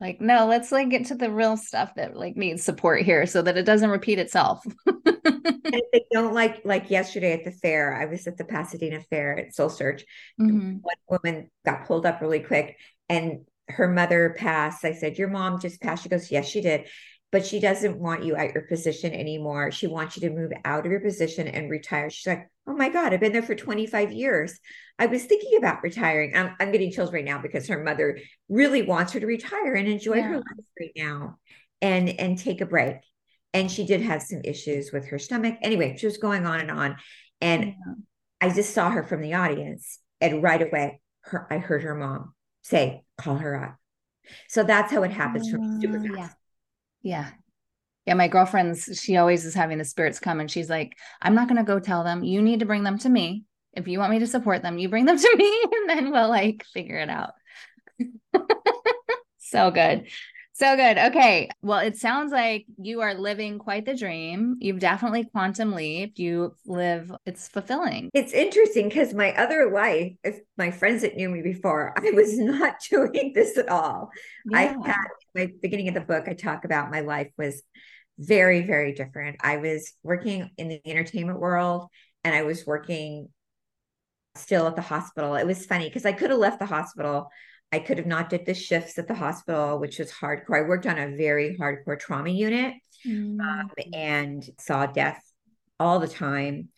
Like, 0.00 0.20
no, 0.20 0.46
let's 0.46 0.72
like 0.72 0.88
get 0.88 1.06
to 1.06 1.14
the 1.14 1.30
real 1.30 1.56
stuff 1.56 1.94
that 1.94 2.16
like 2.16 2.36
needs 2.36 2.64
support 2.64 3.02
here 3.02 3.24
so 3.24 3.40
that 3.42 3.56
it 3.56 3.64
doesn't 3.64 3.90
repeat 3.90 4.18
itself. 4.18 4.64
they 5.14 6.04
don't 6.10 6.34
like 6.34 6.62
like 6.64 6.90
yesterday 6.90 7.32
at 7.32 7.44
the 7.44 7.52
fair, 7.52 7.94
I 7.94 8.06
was 8.06 8.26
at 8.26 8.36
the 8.36 8.44
Pasadena 8.44 9.00
Fair 9.00 9.38
at 9.38 9.54
Soul 9.54 9.68
Search. 9.68 10.04
Mm-hmm. 10.40 10.78
One 10.82 10.96
woman 11.08 11.50
got 11.64 11.86
pulled 11.86 12.04
up 12.04 12.20
really 12.20 12.40
quick 12.40 12.76
and 13.08 13.44
her 13.68 13.86
mother 13.86 14.34
passed. 14.36 14.84
I 14.84 14.94
said, 14.94 15.18
Your 15.18 15.28
mom 15.28 15.60
just 15.60 15.80
passed. 15.80 16.02
She 16.02 16.08
goes, 16.08 16.32
Yes, 16.32 16.48
she 16.48 16.62
did 16.62 16.86
but 17.32 17.44
she 17.44 17.58
doesn't 17.58 17.98
want 17.98 18.24
you 18.24 18.36
at 18.36 18.54
your 18.54 18.62
position 18.64 19.12
anymore. 19.12 19.72
She 19.72 19.86
wants 19.88 20.16
you 20.16 20.28
to 20.28 20.34
move 20.34 20.52
out 20.64 20.86
of 20.86 20.92
your 20.92 21.00
position 21.00 21.48
and 21.48 21.70
retire. 21.70 22.10
She's 22.10 22.26
like, 22.26 22.48
oh 22.66 22.74
my 22.74 22.90
God, 22.90 23.12
I've 23.12 23.20
been 23.20 23.32
there 23.32 23.42
for 23.42 23.54
25 23.54 24.12
years. 24.12 24.60
I 24.98 25.06
was 25.06 25.24
thinking 25.24 25.56
about 25.58 25.82
retiring. 25.82 26.36
I'm, 26.36 26.54
I'm 26.60 26.70
getting 26.70 26.92
chills 26.92 27.12
right 27.12 27.24
now 27.24 27.40
because 27.40 27.66
her 27.68 27.82
mother 27.82 28.18
really 28.48 28.82
wants 28.82 29.14
her 29.14 29.20
to 29.20 29.26
retire 29.26 29.74
and 29.74 29.88
enjoy 29.88 30.16
yeah. 30.16 30.28
her 30.28 30.36
life 30.36 30.66
right 30.78 30.92
now. 30.94 31.38
and 31.80 32.08
and 32.08 32.38
take 32.38 32.60
a 32.60 32.66
break 32.66 32.96
and 33.52 33.70
she 33.70 33.84
did 33.84 34.00
have 34.00 34.22
some 34.22 34.40
issues 34.44 34.92
with 34.92 35.08
her 35.08 35.18
stomach 35.18 35.56
anyway 35.60 35.96
she 35.98 36.06
was 36.06 36.16
going 36.16 36.46
on 36.46 36.60
and 36.60 36.70
on 36.70 36.96
and 37.40 37.64
yeah. 37.64 37.94
i 38.40 38.48
just 38.48 38.72
saw 38.72 38.88
her 38.88 39.02
from 39.02 39.20
the 39.20 39.34
audience 39.34 39.98
and 40.20 40.42
right 40.42 40.62
away 40.62 41.00
her 41.22 41.46
i 41.50 41.58
heard 41.58 41.82
her 41.82 41.94
mom 41.94 42.32
say 42.62 43.02
call 43.18 43.36
her 43.36 43.62
up 43.62 43.76
so 44.48 44.62
that's 44.62 44.92
how 44.92 45.02
it 45.02 45.10
happens 45.10 45.50
for 45.50 45.58
me 45.58 45.66
oh, 45.68 45.80
super 45.80 46.00
fast. 46.00 46.16
yeah 46.16 46.28
yeah. 47.02 47.30
Yeah 48.06 48.14
my 48.14 48.28
girlfriend's 48.28 49.00
she 49.00 49.16
always 49.16 49.44
is 49.44 49.54
having 49.54 49.78
the 49.78 49.84
spirits 49.84 50.18
come 50.18 50.40
and 50.40 50.50
she's 50.50 50.68
like 50.68 50.96
i'm 51.20 51.34
not 51.34 51.48
going 51.48 51.58
to 51.58 51.64
go 51.64 51.78
tell 51.78 52.04
them. 52.04 52.24
You 52.24 52.42
need 52.42 52.60
to 52.60 52.66
bring 52.66 52.82
them 52.82 52.98
to 52.98 53.08
me. 53.08 53.44
If 53.74 53.88
you 53.88 53.98
want 53.98 54.10
me 54.10 54.18
to 54.20 54.26
support 54.26 54.62
them 54.62 54.78
you 54.78 54.88
bring 54.88 55.04
them 55.06 55.18
to 55.18 55.36
me 55.36 55.64
and 55.72 55.88
then 55.90 56.10
we'll 56.10 56.28
like 56.28 56.64
figure 56.72 56.98
it 56.98 57.10
out. 57.10 57.32
So 59.38 59.70
good 59.70 60.06
so 60.62 60.76
good. 60.76 60.96
Okay. 60.96 61.48
Well, 61.60 61.80
it 61.80 61.96
sounds 61.96 62.30
like 62.30 62.66
you 62.80 63.00
are 63.00 63.14
living 63.14 63.58
quite 63.58 63.84
the 63.84 63.96
dream. 63.96 64.56
You've 64.60 64.78
definitely 64.78 65.24
quantum 65.24 65.72
leaped. 65.72 66.20
You 66.20 66.54
live, 66.66 67.10
it's 67.26 67.48
fulfilling. 67.48 68.10
It's 68.14 68.32
interesting 68.32 68.88
because 68.88 69.12
my 69.12 69.34
other 69.34 69.72
life, 69.72 70.12
if 70.22 70.38
my 70.56 70.70
friends 70.70 71.02
that 71.02 71.16
knew 71.16 71.28
me 71.28 71.42
before, 71.42 71.92
I 71.96 72.12
was 72.12 72.38
not 72.38 72.76
doing 72.88 73.32
this 73.34 73.58
at 73.58 73.68
all. 73.68 74.10
Yeah. 74.46 74.58
I 74.58 74.88
had 74.88 75.08
my 75.34 75.48
beginning 75.60 75.88
of 75.88 75.94
the 75.94 76.00
book, 76.00 76.28
I 76.28 76.34
talk 76.34 76.64
about 76.64 76.92
my 76.92 77.00
life 77.00 77.32
was 77.36 77.62
very, 78.18 78.62
very 78.62 78.92
different. 78.92 79.38
I 79.40 79.56
was 79.56 79.92
working 80.04 80.48
in 80.58 80.68
the 80.68 80.80
entertainment 80.86 81.40
world 81.40 81.88
and 82.22 82.34
I 82.34 82.42
was 82.42 82.64
working 82.64 83.28
still 84.36 84.68
at 84.68 84.76
the 84.76 84.82
hospital. 84.82 85.34
It 85.34 85.46
was 85.46 85.66
funny 85.66 85.88
because 85.88 86.06
I 86.06 86.12
could 86.12 86.30
have 86.30 86.38
left 86.38 86.60
the 86.60 86.66
hospital 86.66 87.30
I 87.72 87.78
could 87.78 87.98
have 87.98 88.06
not 88.06 88.28
did 88.28 88.44
the 88.44 88.54
shifts 88.54 88.98
at 88.98 89.08
the 89.08 89.14
hospital, 89.14 89.78
which 89.78 89.98
was 89.98 90.12
hardcore. 90.12 90.58
I 90.58 90.68
worked 90.68 90.86
on 90.86 90.98
a 90.98 91.16
very 91.16 91.56
hardcore 91.58 91.98
trauma 91.98 92.28
unit 92.28 92.74
mm. 93.06 93.40
um, 93.40 93.70
and 93.94 94.44
saw 94.60 94.86
death 94.86 95.20
all 95.80 95.98
the 95.98 96.08
time. 96.08 96.68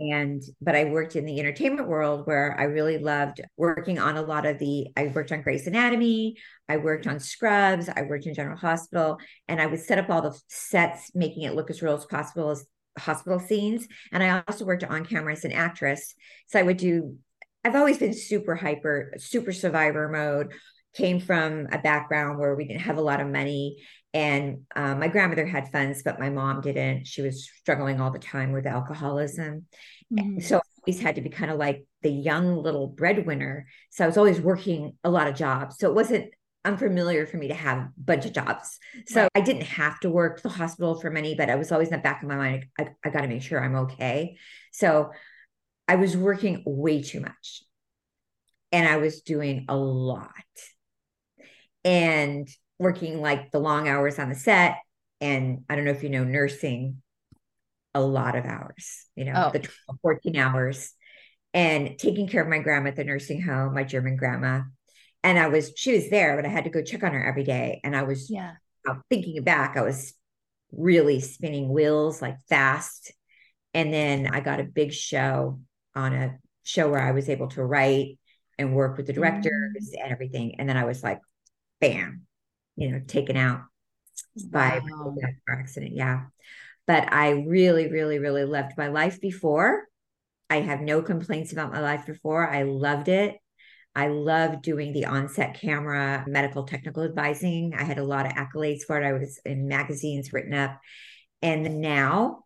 And, 0.00 0.42
but 0.60 0.74
I 0.74 0.84
worked 0.84 1.14
in 1.14 1.26
the 1.26 1.38
entertainment 1.38 1.88
world 1.88 2.26
where 2.26 2.58
I 2.58 2.64
really 2.64 2.98
loved 2.98 3.40
working 3.56 3.98
on 3.98 4.16
a 4.16 4.22
lot 4.22 4.44
of 4.44 4.58
the, 4.58 4.88
I 4.96 5.08
worked 5.14 5.30
on 5.30 5.42
Grey's 5.42 5.66
Anatomy, 5.66 6.36
I 6.68 6.78
worked 6.78 7.06
on 7.06 7.20
Scrubs, 7.20 7.88
I 7.88 8.02
worked 8.02 8.26
in 8.26 8.34
General 8.34 8.56
Hospital, 8.56 9.18
and 9.46 9.60
I 9.60 9.66
would 9.66 9.80
set 9.80 9.98
up 9.98 10.10
all 10.10 10.22
the 10.22 10.36
sets, 10.48 11.12
making 11.14 11.42
it 11.44 11.54
look 11.54 11.70
as 11.70 11.82
real 11.82 11.94
as 11.94 12.04
possible 12.04 12.50
as 12.50 12.66
hospital 12.98 13.38
scenes. 13.38 13.86
And 14.12 14.22
I 14.22 14.42
also 14.48 14.64
worked 14.64 14.82
on 14.82 15.04
camera 15.04 15.32
as 15.32 15.44
an 15.44 15.52
actress. 15.52 16.14
So 16.48 16.58
I 16.58 16.62
would 16.62 16.78
do 16.78 17.18
I've 17.66 17.74
always 17.74 17.98
been 17.98 18.14
super 18.14 18.54
hyper, 18.54 19.12
super 19.18 19.50
survivor 19.50 20.08
mode. 20.08 20.52
Came 20.94 21.18
from 21.18 21.66
a 21.72 21.78
background 21.78 22.38
where 22.38 22.54
we 22.54 22.64
didn't 22.64 22.82
have 22.82 22.96
a 22.96 23.02
lot 23.02 23.20
of 23.20 23.26
money, 23.26 23.82
and 24.14 24.60
um, 24.76 25.00
my 25.00 25.08
grandmother 25.08 25.44
had 25.44 25.72
funds, 25.72 26.04
but 26.04 26.20
my 26.20 26.30
mom 26.30 26.60
didn't. 26.60 27.08
She 27.08 27.22
was 27.22 27.50
struggling 27.58 28.00
all 28.00 28.12
the 28.12 28.20
time 28.20 28.52
with 28.52 28.66
alcoholism, 28.66 29.66
mm-hmm. 30.14 30.38
so 30.38 30.58
I 30.58 30.60
always 30.86 31.00
had 31.00 31.16
to 31.16 31.22
be 31.22 31.28
kind 31.28 31.50
of 31.50 31.58
like 31.58 31.84
the 32.02 32.10
young 32.10 32.62
little 32.62 32.86
breadwinner. 32.86 33.66
So 33.90 34.04
I 34.04 34.06
was 34.06 34.16
always 34.16 34.40
working 34.40 34.96
a 35.02 35.10
lot 35.10 35.26
of 35.26 35.34
jobs. 35.34 35.76
So 35.80 35.88
it 35.88 35.94
wasn't 35.94 36.32
unfamiliar 36.64 37.26
for 37.26 37.36
me 37.36 37.48
to 37.48 37.54
have 37.54 37.78
a 37.78 37.90
bunch 37.98 38.26
of 38.26 38.32
jobs. 38.32 38.78
So 39.08 39.22
right. 39.22 39.30
I 39.34 39.40
didn't 39.40 39.64
have 39.64 39.98
to 40.00 40.10
work 40.10 40.40
the 40.40 40.50
hospital 40.50 41.00
for 41.00 41.10
money, 41.10 41.34
but 41.34 41.50
I 41.50 41.56
was 41.56 41.72
always 41.72 41.88
in 41.88 41.94
the 41.94 42.02
back 42.02 42.22
of 42.22 42.28
my 42.28 42.36
mind, 42.36 42.66
I, 42.78 42.90
I 43.04 43.10
got 43.10 43.22
to 43.22 43.28
make 43.28 43.42
sure 43.42 43.62
I'm 43.62 43.74
okay. 43.74 44.36
So 44.70 45.10
I 45.88 45.96
was 45.96 46.16
working 46.16 46.62
way 46.66 47.02
too 47.02 47.20
much 47.20 47.62
and 48.72 48.88
I 48.88 48.96
was 48.96 49.20
doing 49.22 49.66
a 49.68 49.76
lot 49.76 50.30
and 51.84 52.48
working 52.78 53.20
like 53.20 53.52
the 53.52 53.60
long 53.60 53.88
hours 53.88 54.18
on 54.18 54.28
the 54.28 54.34
set. 54.34 54.78
And 55.20 55.64
I 55.70 55.76
don't 55.76 55.84
know 55.84 55.92
if 55.92 56.02
you 56.02 56.10
know 56.10 56.24
nursing, 56.24 57.02
a 57.94 58.00
lot 58.00 58.36
of 58.36 58.44
hours, 58.44 59.06
you 59.14 59.24
know, 59.24 59.46
oh. 59.46 59.50
the 59.50 59.60
12, 59.60 59.72
14 60.02 60.36
hours 60.36 60.92
and 61.54 61.98
taking 61.98 62.28
care 62.28 62.42
of 62.42 62.48
my 62.48 62.58
grandma 62.58 62.88
at 62.88 62.96
the 62.96 63.04
nursing 63.04 63.40
home, 63.40 63.72
my 63.72 63.84
German 63.84 64.16
grandma. 64.16 64.60
And 65.22 65.38
I 65.38 65.48
was, 65.48 65.72
she 65.76 65.94
was 65.94 66.10
there, 66.10 66.36
but 66.36 66.44
I 66.44 66.48
had 66.48 66.64
to 66.64 66.70
go 66.70 66.82
check 66.82 67.02
on 67.02 67.14
her 67.14 67.26
every 67.26 67.44
day. 67.44 67.80
And 67.82 67.96
I 67.96 68.02
was, 68.02 68.30
yeah, 68.30 68.52
thinking 69.08 69.42
back, 69.42 69.76
I 69.76 69.82
was 69.82 70.12
really 70.72 71.20
spinning 71.20 71.72
wheels 71.72 72.20
like 72.20 72.36
fast. 72.48 73.12
And 73.72 73.92
then 73.92 74.26
I 74.26 74.40
got 74.40 74.60
a 74.60 74.64
big 74.64 74.92
show 74.92 75.60
on 75.96 76.12
a 76.12 76.38
show 76.62 76.88
where 76.88 77.00
I 77.00 77.12
was 77.12 77.28
able 77.28 77.48
to 77.48 77.64
write 77.64 78.18
and 78.58 78.74
work 78.74 78.96
with 78.96 79.06
the 79.06 79.12
directors 79.12 79.90
mm. 79.94 80.02
and 80.02 80.12
everything. 80.12 80.56
And 80.58 80.68
then 80.68 80.76
I 80.76 80.84
was 80.84 81.02
like, 81.02 81.20
bam, 81.80 82.22
you 82.76 82.90
know, 82.90 83.00
taken 83.06 83.36
out 83.36 83.62
by 84.50 84.80
wow. 84.84 85.14
car 85.48 85.58
accident. 85.58 85.92
Yeah. 85.94 86.24
But 86.86 87.12
I 87.12 87.30
really, 87.30 87.88
really, 87.90 88.18
really 88.18 88.44
loved 88.44 88.72
my 88.78 88.88
life 88.88 89.20
before. 89.20 89.84
I 90.48 90.60
have 90.60 90.80
no 90.80 91.02
complaints 91.02 91.52
about 91.52 91.72
my 91.72 91.80
life 91.80 92.06
before. 92.06 92.48
I 92.48 92.62
loved 92.62 93.08
it. 93.08 93.36
I 93.94 94.08
loved 94.08 94.62
doing 94.62 94.92
the 94.92 95.06
onset 95.06 95.58
camera 95.58 96.24
medical 96.28 96.64
technical 96.64 97.02
advising. 97.02 97.74
I 97.74 97.82
had 97.82 97.98
a 97.98 98.04
lot 98.04 98.26
of 98.26 98.32
accolades 98.32 98.82
for 98.82 99.00
it. 99.00 99.06
I 99.06 99.14
was 99.14 99.40
in 99.44 99.66
magazines 99.66 100.32
written 100.32 100.54
up. 100.54 100.78
And 101.42 101.80
now 101.80 102.44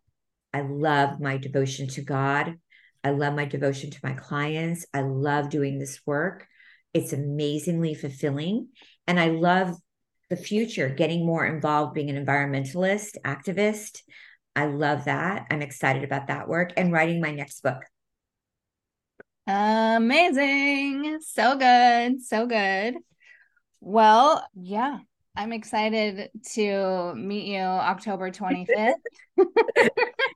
I 0.53 0.61
love 0.61 1.19
my 1.19 1.37
devotion 1.37 1.87
to 1.89 2.01
God. 2.01 2.55
I 3.03 3.11
love 3.11 3.33
my 3.33 3.45
devotion 3.45 3.89
to 3.89 3.99
my 4.03 4.13
clients. 4.13 4.85
I 4.93 5.01
love 5.01 5.49
doing 5.49 5.79
this 5.79 5.99
work. 6.05 6.47
It's 6.93 7.13
amazingly 7.13 7.93
fulfilling. 7.93 8.69
And 9.07 9.19
I 9.19 9.29
love 9.29 9.75
the 10.29 10.37
future, 10.37 10.89
getting 10.89 11.25
more 11.25 11.45
involved, 11.45 11.93
being 11.93 12.09
an 12.09 12.23
environmentalist, 12.23 13.17
activist. 13.25 13.99
I 14.55 14.65
love 14.65 15.05
that. 15.05 15.47
I'm 15.49 15.61
excited 15.61 16.03
about 16.03 16.27
that 16.27 16.47
work 16.47 16.73
and 16.77 16.91
writing 16.91 17.21
my 17.21 17.31
next 17.31 17.61
book. 17.63 17.83
Amazing. 19.47 21.19
So 21.21 21.57
good. 21.57 22.21
So 22.21 22.45
good. 22.45 22.95
Well, 23.79 24.45
yeah, 24.53 24.99
I'm 25.35 25.53
excited 25.53 26.29
to 26.53 27.15
meet 27.15 27.45
you 27.45 27.59
October 27.59 28.31
25th. 28.31 28.93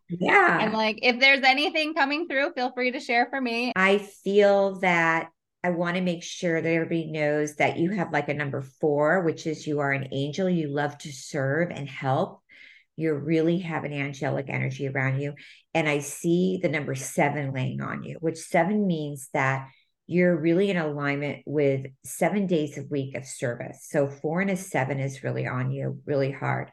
yeah. 0.09 0.57
I'm 0.61 0.71
like, 0.71 0.99
if 1.01 1.19
there's 1.19 1.43
anything 1.43 1.93
coming 1.93 2.27
through, 2.27 2.53
feel 2.53 2.71
free 2.71 2.91
to 2.91 2.99
share 2.99 3.27
for 3.29 3.41
me. 3.41 3.73
I 3.75 3.97
feel 3.97 4.79
that 4.79 5.29
I 5.63 5.71
want 5.71 5.95
to 5.95 6.01
make 6.01 6.23
sure 6.23 6.61
that 6.61 6.69
everybody 6.69 7.11
knows 7.11 7.55
that 7.55 7.77
you 7.77 7.91
have 7.91 8.13
like 8.13 8.29
a 8.29 8.33
number 8.33 8.61
four, 8.61 9.23
which 9.23 9.47
is 9.47 9.67
you 9.67 9.79
are 9.79 9.91
an 9.91 10.09
angel. 10.11 10.49
You 10.49 10.69
love 10.69 10.97
to 10.99 11.11
serve 11.11 11.71
and 11.71 11.89
help. 11.89 12.41
You 12.95 13.15
really 13.15 13.59
have 13.59 13.83
an 13.83 13.91
angelic 13.91 14.45
energy 14.47 14.87
around 14.87 15.19
you. 15.19 15.33
And 15.73 15.89
I 15.89 15.99
see 15.99 16.59
the 16.61 16.69
number 16.69 16.95
seven 16.95 17.51
laying 17.51 17.81
on 17.81 18.03
you, 18.03 18.17
which 18.21 18.37
seven 18.37 18.87
means 18.87 19.27
that 19.33 19.67
you're 20.07 20.35
really 20.35 20.69
in 20.69 20.77
alignment 20.77 21.41
with 21.45 21.87
seven 22.03 22.45
days 22.47 22.77
a 22.77 22.83
week 22.83 23.15
of 23.15 23.25
service. 23.25 23.87
So 23.89 24.07
four 24.07 24.41
and 24.41 24.51
a 24.51 24.55
seven 24.55 24.99
is 24.99 25.23
really 25.23 25.47
on 25.47 25.71
you, 25.71 26.01
really 26.05 26.31
hard. 26.31 26.71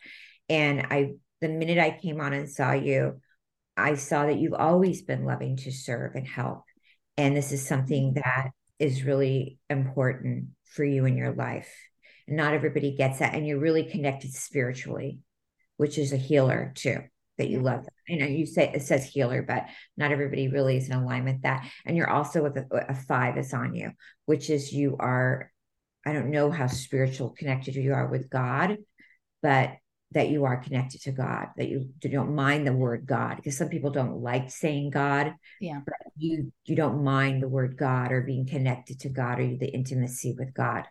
And 0.48 0.86
I, 0.90 1.12
the 1.40 1.48
minute 1.48 1.78
I 1.78 1.98
came 1.98 2.20
on 2.20 2.32
and 2.32 2.48
saw 2.48 2.72
you, 2.72 3.20
I 3.76 3.94
saw 3.94 4.26
that 4.26 4.38
you've 4.38 4.52
always 4.52 5.02
been 5.02 5.24
loving 5.24 5.56
to 5.58 5.72
serve 5.72 6.14
and 6.14 6.26
help. 6.26 6.64
And 7.16 7.36
this 7.36 7.52
is 7.52 7.66
something 7.66 8.10
mm-hmm. 8.10 8.20
that 8.20 8.50
is 8.78 9.04
really 9.04 9.58
important 9.70 10.48
for 10.64 10.84
you 10.84 11.06
in 11.06 11.16
your 11.16 11.32
life. 11.32 11.72
And 12.28 12.36
not 12.36 12.54
everybody 12.54 12.96
gets 12.96 13.20
that. 13.20 13.34
And 13.34 13.46
you're 13.46 13.58
really 13.58 13.84
connected 13.84 14.34
spiritually, 14.34 15.20
which 15.78 15.96
is 15.96 16.12
a 16.12 16.18
healer 16.18 16.72
too 16.74 17.02
that 17.38 17.48
you 17.48 17.60
love. 17.60 17.86
You 18.08 18.18
know, 18.18 18.26
you 18.26 18.46
say 18.46 18.70
it 18.74 18.82
says 18.82 19.06
healer, 19.06 19.42
but 19.42 19.66
not 19.96 20.12
everybody 20.12 20.48
really 20.48 20.76
is 20.76 20.88
in 20.88 20.94
alignment 20.94 21.36
with 21.36 21.42
that. 21.42 21.68
And 21.84 21.96
you're 21.96 22.10
also 22.10 22.42
with 22.42 22.56
a, 22.56 22.66
a 22.88 22.94
five 22.94 23.38
is 23.38 23.54
on 23.54 23.74
you, 23.74 23.92
which 24.26 24.50
is 24.50 24.72
you 24.72 24.96
are, 24.98 25.50
I 26.04 26.12
don't 26.12 26.30
know 26.30 26.50
how 26.50 26.66
spiritual 26.66 27.30
connected 27.30 27.74
you 27.74 27.94
are 27.94 28.06
with 28.06 28.28
God, 28.28 28.76
but 29.40 29.72
that 30.12 30.28
you 30.28 30.44
are 30.44 30.58
connected 30.58 31.00
to 31.02 31.12
God, 31.12 31.48
that 31.56 31.68
you 31.68 31.88
don't 32.00 32.34
mind 32.34 32.66
the 32.66 32.72
word 32.72 33.06
God, 33.06 33.36
because 33.36 33.56
some 33.56 33.68
people 33.68 33.90
don't 33.90 34.20
like 34.20 34.50
saying 34.50 34.90
God. 34.90 35.34
Yeah. 35.60 35.80
But 35.84 35.94
you 36.16 36.52
you 36.64 36.76
don't 36.76 37.02
mind 37.02 37.42
the 37.42 37.48
word 37.48 37.76
God 37.76 38.12
or 38.12 38.20
being 38.20 38.46
connected 38.46 39.00
to 39.00 39.08
God 39.08 39.40
or 39.40 39.56
the 39.56 39.72
intimacy 39.72 40.34
with 40.38 40.52
God. 40.52 40.84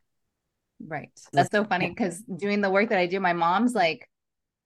Right. 0.86 1.12
That's 1.32 1.51
so 1.51 1.63
funny 1.65 1.89
because 1.89 2.21
doing 2.21 2.62
the 2.62 2.71
work 2.71 2.89
that 2.89 2.97
I 2.97 3.06
do, 3.06 3.19
my 3.19 3.34
mom's 3.34 3.75
like, 3.75 4.10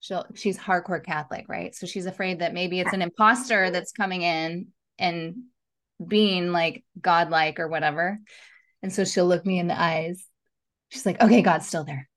she'll 0.05 0.25
she's 0.35 0.57
hardcore 0.57 1.03
Catholic, 1.03 1.45
right? 1.47 1.73
So 1.73 1.87
she's 1.87 2.05
afraid 2.05 2.39
that 2.39 2.53
maybe 2.53 2.79
it's 2.79 2.93
an 2.93 3.01
imposter 3.01 3.71
that's 3.71 3.91
coming 3.91 4.21
in 4.21 4.67
and 4.99 5.35
being 6.05 6.51
like 6.51 6.83
godlike 6.99 7.59
or 7.59 7.67
whatever. 7.67 8.19
And 8.83 8.93
so 8.93 9.03
she'll 9.03 9.25
look 9.25 9.45
me 9.45 9.57
in 9.57 9.67
the 9.67 9.79
eyes. 9.79 10.23
She's 10.89 11.05
like, 11.05 11.19
okay, 11.21 11.41
God's 11.41 11.67
still 11.67 11.85
there. 11.85 12.07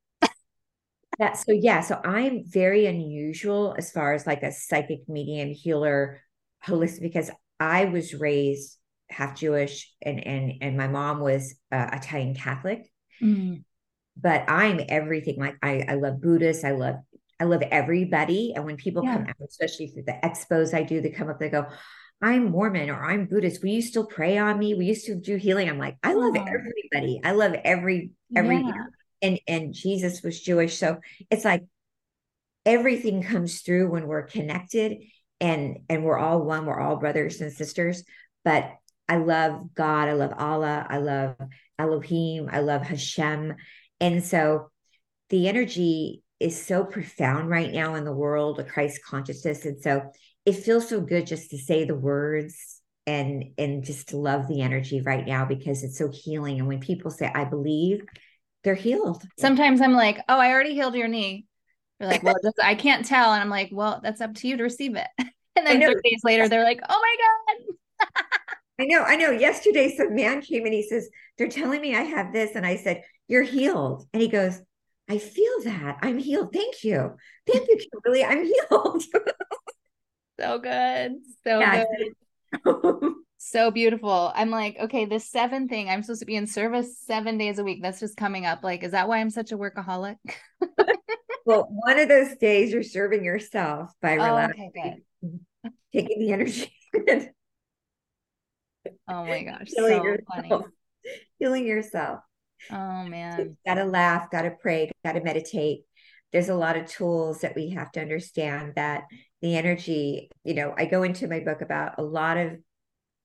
that 1.18 1.38
so 1.38 1.52
yeah, 1.52 1.80
so 1.80 1.98
I'm 2.04 2.44
very 2.44 2.84
unusual 2.84 3.74
as 3.78 3.90
far 3.90 4.12
as 4.12 4.26
like 4.26 4.42
a 4.42 4.52
psychic 4.52 5.08
medium 5.08 5.48
healer 5.48 6.20
holistic 6.66 7.00
because 7.00 7.30
I 7.58 7.86
was 7.86 8.12
raised 8.12 8.76
half 9.08 9.34
Jewish 9.34 9.90
and 10.02 10.26
and 10.26 10.52
and 10.60 10.76
my 10.76 10.88
mom 10.88 11.20
was 11.20 11.54
uh, 11.72 11.88
Italian 11.92 12.34
Catholic. 12.34 12.92
Mm. 13.22 13.64
But 14.20 14.50
I'm 14.50 14.80
everything 14.88 15.38
like 15.38 15.56
I 15.62 15.84
I 15.88 15.94
love 15.94 16.20
Buddhists, 16.20 16.64
I 16.64 16.72
love 16.72 16.96
I 17.40 17.44
love 17.44 17.62
everybody. 17.62 18.52
And 18.54 18.64
when 18.64 18.76
people 18.76 19.04
yeah. 19.04 19.14
come 19.14 19.26
out, 19.28 19.36
especially 19.48 19.88
through 19.88 20.04
the 20.04 20.18
expos 20.24 20.74
I 20.74 20.82
do, 20.82 21.00
they 21.00 21.10
come 21.10 21.28
up, 21.28 21.38
they 21.38 21.48
go, 21.48 21.66
I'm 22.20 22.50
Mormon 22.50 22.90
or 22.90 23.02
I'm 23.02 23.26
Buddhist. 23.26 23.62
Will 23.62 23.70
you 23.70 23.82
still 23.82 24.06
pray 24.06 24.38
on 24.38 24.58
me? 24.58 24.74
Will 24.74 24.82
you 24.82 24.94
still 24.94 25.20
do 25.20 25.36
healing? 25.36 25.68
I'm 25.68 25.78
like, 25.78 25.96
I 26.02 26.14
love 26.14 26.34
oh. 26.36 26.40
everybody. 26.40 27.20
I 27.22 27.32
love 27.32 27.54
every 27.64 28.10
every 28.34 28.58
yeah. 28.58 28.72
and 29.22 29.40
and 29.46 29.72
Jesus 29.72 30.22
was 30.22 30.40
Jewish. 30.40 30.78
So 30.78 30.98
it's 31.30 31.44
like 31.44 31.64
everything 32.66 33.22
comes 33.22 33.60
through 33.60 33.90
when 33.90 34.08
we're 34.08 34.24
connected 34.24 34.98
and 35.40 35.78
and 35.88 36.02
we're 36.02 36.18
all 36.18 36.42
one, 36.42 36.66
we're 36.66 36.80
all 36.80 36.96
brothers 36.96 37.40
and 37.40 37.52
sisters. 37.52 38.02
But 38.44 38.72
I 39.08 39.18
love 39.18 39.74
God, 39.74 40.08
I 40.08 40.12
love 40.14 40.34
Allah, 40.36 40.86
I 40.88 40.98
love 40.98 41.36
Elohim, 41.78 42.48
I 42.50 42.60
love 42.60 42.82
Hashem. 42.82 43.54
And 44.00 44.24
so 44.24 44.70
the 45.30 45.48
energy 45.48 46.22
is 46.40 46.64
so 46.64 46.84
profound 46.84 47.50
right 47.50 47.72
now 47.72 47.94
in 47.94 48.04
the 48.04 48.12
world 48.12 48.60
of 48.60 48.68
Christ 48.68 49.00
consciousness. 49.04 49.64
And 49.64 49.80
so 49.80 50.10
it 50.46 50.52
feels 50.52 50.88
so 50.88 51.00
good 51.00 51.26
just 51.26 51.50
to 51.50 51.58
say 51.58 51.84
the 51.84 51.94
words 51.94 52.80
and 53.06 53.44
and 53.56 53.84
just 53.84 54.10
to 54.10 54.18
love 54.18 54.46
the 54.48 54.60
energy 54.60 55.00
right 55.00 55.26
now 55.26 55.44
because 55.44 55.82
it's 55.82 55.98
so 55.98 56.10
healing. 56.12 56.58
And 56.58 56.68
when 56.68 56.80
people 56.80 57.10
say, 57.10 57.30
I 57.34 57.44
believe, 57.44 58.02
they're 58.64 58.74
healed. 58.74 59.22
Sometimes 59.38 59.80
I'm 59.80 59.94
like, 59.94 60.18
oh, 60.28 60.38
I 60.38 60.50
already 60.50 60.74
healed 60.74 60.94
your 60.94 61.08
knee. 61.08 61.46
They're 61.98 62.08
like, 62.08 62.22
well, 62.22 62.36
just, 62.44 62.56
I 62.62 62.74
can't 62.74 63.04
tell. 63.04 63.32
And 63.32 63.42
I'm 63.42 63.50
like, 63.50 63.70
well, 63.72 64.00
that's 64.02 64.20
up 64.20 64.34
to 64.34 64.48
you 64.48 64.56
to 64.56 64.62
receive 64.62 64.96
it. 64.96 65.08
And 65.56 65.66
then 65.66 65.80
three 65.80 66.00
days 66.04 66.20
later, 66.22 66.48
they're 66.48 66.62
like, 66.62 66.80
oh 66.88 67.02
my 67.98 68.06
God. 68.06 68.08
I 68.80 68.84
know, 68.84 69.02
I 69.02 69.16
know. 69.16 69.32
Yesterday, 69.32 69.92
some 69.96 70.14
man 70.14 70.40
came 70.40 70.64
and 70.64 70.72
he 70.72 70.88
says, 70.88 71.08
They're 71.36 71.48
telling 71.48 71.80
me 71.80 71.96
I 71.96 72.02
have 72.02 72.32
this. 72.32 72.52
And 72.54 72.64
I 72.64 72.76
said, 72.76 73.02
You're 73.26 73.42
healed. 73.42 74.06
And 74.12 74.22
he 74.22 74.28
goes, 74.28 74.60
I 75.08 75.18
feel 75.18 75.62
that. 75.64 75.98
I'm 76.02 76.18
healed. 76.18 76.52
Thank 76.52 76.84
you. 76.84 77.16
Thank 77.46 77.68
you, 77.68 77.78
Kimberly. 77.78 78.24
I'm 78.24 78.44
healed. 78.70 79.02
so 80.38 80.58
good. 80.58 81.12
So 81.44 81.60
yeah. 81.60 81.84
good. 81.84 83.12
so 83.38 83.70
beautiful. 83.70 84.32
I'm 84.34 84.50
like, 84.50 84.76
okay, 84.78 85.06
this 85.06 85.30
seven 85.30 85.68
thing, 85.68 85.88
I'm 85.88 86.02
supposed 86.02 86.20
to 86.20 86.26
be 86.26 86.36
in 86.36 86.46
service 86.46 86.98
seven 86.98 87.38
days 87.38 87.58
a 87.58 87.64
week. 87.64 87.82
That's 87.82 88.00
just 88.00 88.16
coming 88.16 88.44
up. 88.44 88.62
Like, 88.62 88.82
is 88.82 88.92
that 88.92 89.08
why 89.08 89.18
I'm 89.18 89.30
such 89.30 89.52
a 89.52 89.58
workaholic? 89.58 90.16
well, 91.46 91.68
one 91.70 91.98
of 91.98 92.08
those 92.08 92.36
days 92.36 92.72
you're 92.72 92.82
serving 92.82 93.24
yourself 93.24 93.90
by 94.02 94.14
relaxing, 94.14 94.72
oh, 94.76 95.28
okay, 95.28 95.72
taking 95.94 96.20
the 96.20 96.32
energy. 96.32 96.72
oh 99.08 99.24
my 99.24 99.42
gosh. 99.42 99.68
Healing 99.68 99.98
so 99.98 100.04
yourself. 100.04 100.26
funny. 100.34 100.64
Healing 101.38 101.66
yourself. 101.66 102.20
Oh 102.70 103.04
man. 103.04 103.56
gotta 103.66 103.84
laugh, 103.84 104.30
gotta 104.30 104.50
pray, 104.50 104.90
gotta 105.04 105.22
meditate. 105.22 105.80
There's 106.32 106.48
a 106.48 106.54
lot 106.54 106.76
of 106.76 106.86
tools 106.86 107.40
that 107.40 107.56
we 107.56 107.70
have 107.70 107.90
to 107.92 108.00
understand 108.00 108.74
that 108.76 109.04
the 109.40 109.56
energy, 109.56 110.30
you 110.44 110.54
know, 110.54 110.74
I 110.76 110.84
go 110.84 111.02
into 111.02 111.28
my 111.28 111.40
book 111.40 111.62
about 111.62 111.98
a 111.98 112.02
lot 112.02 112.36
of 112.36 112.58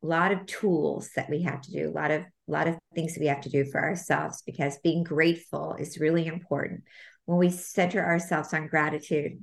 a 0.04 0.08
lot 0.08 0.32
of 0.32 0.46
tools 0.46 1.10
that 1.16 1.30
we 1.30 1.44
have 1.44 1.62
to 1.62 1.72
do, 1.72 1.90
a 1.90 1.92
lot 1.92 2.12
of 2.12 2.22
a 2.22 2.52
lot 2.52 2.68
of 2.68 2.78
things 2.94 3.18
we 3.18 3.28
have 3.28 3.42
to 3.42 3.50
do 3.50 3.66
for 3.66 3.82
ourselves 3.82 4.44
because 4.46 4.78
being 4.84 5.04
grateful 5.04 5.76
is 5.80 6.00
really 6.00 6.28
important. 6.28 6.84
When 7.26 7.38
we 7.38 7.50
center 7.50 8.04
ourselves 8.04 8.54
on 8.54 8.68
gratitude, 8.68 9.38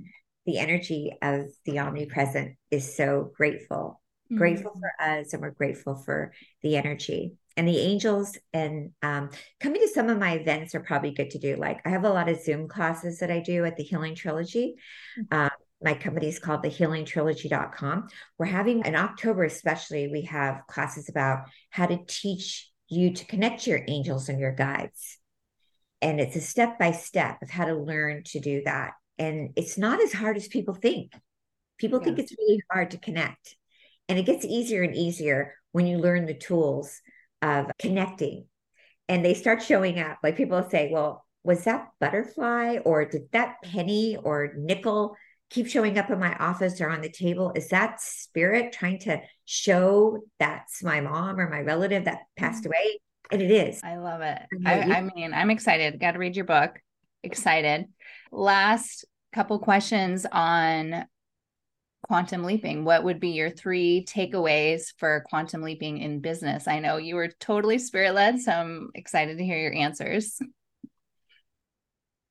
the 0.44 0.58
energy 0.58 1.12
of 1.22 1.46
the 1.64 1.78
omnipresent 1.78 2.56
is 2.70 2.94
so 2.94 3.30
grateful, 3.34 4.00
mm-hmm. 4.26 4.36
grateful 4.36 4.72
for 4.78 4.92
us, 5.02 5.32
and 5.32 5.40
we're 5.40 5.50
grateful 5.50 5.96
for 5.96 6.32
the 6.62 6.76
energy 6.76 7.34
and 7.60 7.68
the 7.68 7.78
angels 7.78 8.38
and 8.54 8.92
um, 9.02 9.28
coming 9.60 9.82
to 9.82 9.88
some 9.88 10.08
of 10.08 10.18
my 10.18 10.32
events 10.32 10.74
are 10.74 10.80
probably 10.80 11.10
good 11.10 11.28
to 11.28 11.38
do. 11.38 11.56
Like 11.56 11.82
I 11.84 11.90
have 11.90 12.04
a 12.04 12.10
lot 12.10 12.30
of 12.30 12.40
Zoom 12.40 12.68
classes 12.68 13.18
that 13.18 13.30
I 13.30 13.40
do 13.40 13.66
at 13.66 13.76
the 13.76 13.82
Healing 13.82 14.14
Trilogy. 14.14 14.76
Mm-hmm. 15.18 15.38
Um, 15.38 15.50
my 15.82 15.92
company 15.92 16.28
is 16.28 16.38
called 16.38 16.62
the 16.62 16.70
healingtrilogy.com. 16.70 18.08
We're 18.38 18.46
having 18.46 18.86
in 18.86 18.96
October, 18.96 19.44
especially, 19.44 20.08
we 20.08 20.22
have 20.22 20.62
classes 20.68 21.10
about 21.10 21.48
how 21.68 21.84
to 21.84 21.98
teach 22.06 22.70
you 22.88 23.12
to 23.12 23.26
connect 23.26 23.66
your 23.66 23.82
angels 23.88 24.30
and 24.30 24.40
your 24.40 24.52
guides. 24.54 25.18
And 26.00 26.18
it's 26.18 26.36
a 26.36 26.40
step 26.40 26.78
by 26.78 26.92
step 26.92 27.42
of 27.42 27.50
how 27.50 27.66
to 27.66 27.74
learn 27.74 28.22
to 28.28 28.40
do 28.40 28.62
that. 28.64 28.92
And 29.18 29.50
it's 29.54 29.76
not 29.76 30.00
as 30.00 30.14
hard 30.14 30.38
as 30.38 30.48
people 30.48 30.72
think. 30.72 31.12
People 31.76 31.98
yeah. 31.98 32.06
think 32.06 32.20
it's 32.20 32.34
really 32.38 32.62
hard 32.72 32.92
to 32.92 32.98
connect. 32.98 33.54
And 34.08 34.18
it 34.18 34.24
gets 34.24 34.46
easier 34.46 34.82
and 34.82 34.96
easier 34.96 35.56
when 35.72 35.86
you 35.86 35.98
learn 35.98 36.24
the 36.24 36.32
tools 36.32 37.02
of 37.42 37.70
connecting. 37.78 38.46
And 39.08 39.24
they 39.24 39.34
start 39.34 39.62
showing 39.62 39.98
up. 39.98 40.18
Like 40.22 40.36
people 40.36 40.66
say 40.70 40.90
well 40.92 41.24
was 41.42 41.64
that 41.64 41.88
butterfly 42.00 42.78
or 42.84 43.04
did 43.04 43.30
that 43.32 43.56
penny 43.64 44.16
or 44.22 44.52
nickel 44.56 45.16
keep 45.48 45.66
showing 45.66 45.98
up 45.98 46.10
in 46.10 46.18
my 46.18 46.34
office 46.36 46.80
or 46.80 46.90
on 46.90 47.00
the 47.00 47.10
table? 47.10 47.52
Is 47.54 47.68
that 47.68 48.00
spirit 48.00 48.72
trying 48.72 48.98
to 49.00 49.20
show 49.46 50.18
that's 50.38 50.82
my 50.82 51.00
mom 51.00 51.40
or 51.40 51.48
my 51.48 51.60
relative 51.60 52.04
that 52.04 52.20
passed 52.36 52.64
mm-hmm. 52.64 52.72
away? 52.72 53.00
And 53.32 53.42
it 53.42 53.50
is. 53.50 53.80
I 53.82 53.96
love 53.96 54.20
it. 54.22 54.40
I, 54.66 54.80
I 54.80 55.02
mean 55.02 55.32
i'm 55.32 55.50
excited. 55.50 56.00
Got 56.00 56.12
to 56.12 56.18
read 56.18 56.36
your 56.36 56.44
book. 56.44 56.78
Excited. 57.22 57.86
Last 58.32 59.04
couple 59.32 59.58
questions 59.60 60.26
on 60.30 61.04
quantum 62.02 62.44
leaping, 62.44 62.84
what 62.84 63.04
would 63.04 63.20
be 63.20 63.30
your 63.30 63.50
three 63.50 64.04
takeaways 64.04 64.92
for 64.96 65.24
quantum 65.28 65.62
leaping 65.62 65.98
in 65.98 66.20
business? 66.20 66.66
I 66.66 66.78
know 66.80 66.96
you 66.96 67.14
were 67.14 67.28
totally 67.28 67.78
spirit 67.78 68.14
led, 68.14 68.40
so 68.40 68.52
I'm 68.52 68.90
excited 68.94 69.38
to 69.38 69.44
hear 69.44 69.58
your 69.58 69.74
answers. 69.74 70.40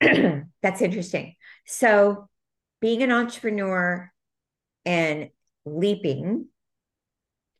That's 0.00 0.82
interesting. 0.82 1.34
So, 1.66 2.28
being 2.80 3.02
an 3.02 3.12
entrepreneur 3.12 4.10
and 4.84 5.28
leaping, 5.66 6.48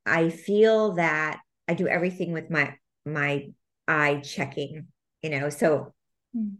I 0.07 0.31
feel 0.31 0.95
that 0.95 1.41
I 1.69 1.75
do 1.75 1.87
everything 1.87 2.33
with 2.33 2.51
my 2.51 2.75
my 3.07 3.51
eye 3.87 4.21
checking, 4.25 4.89
you 5.23 5.31
know. 5.31 5.51
So, 5.51 5.95
mm. 6.37 6.57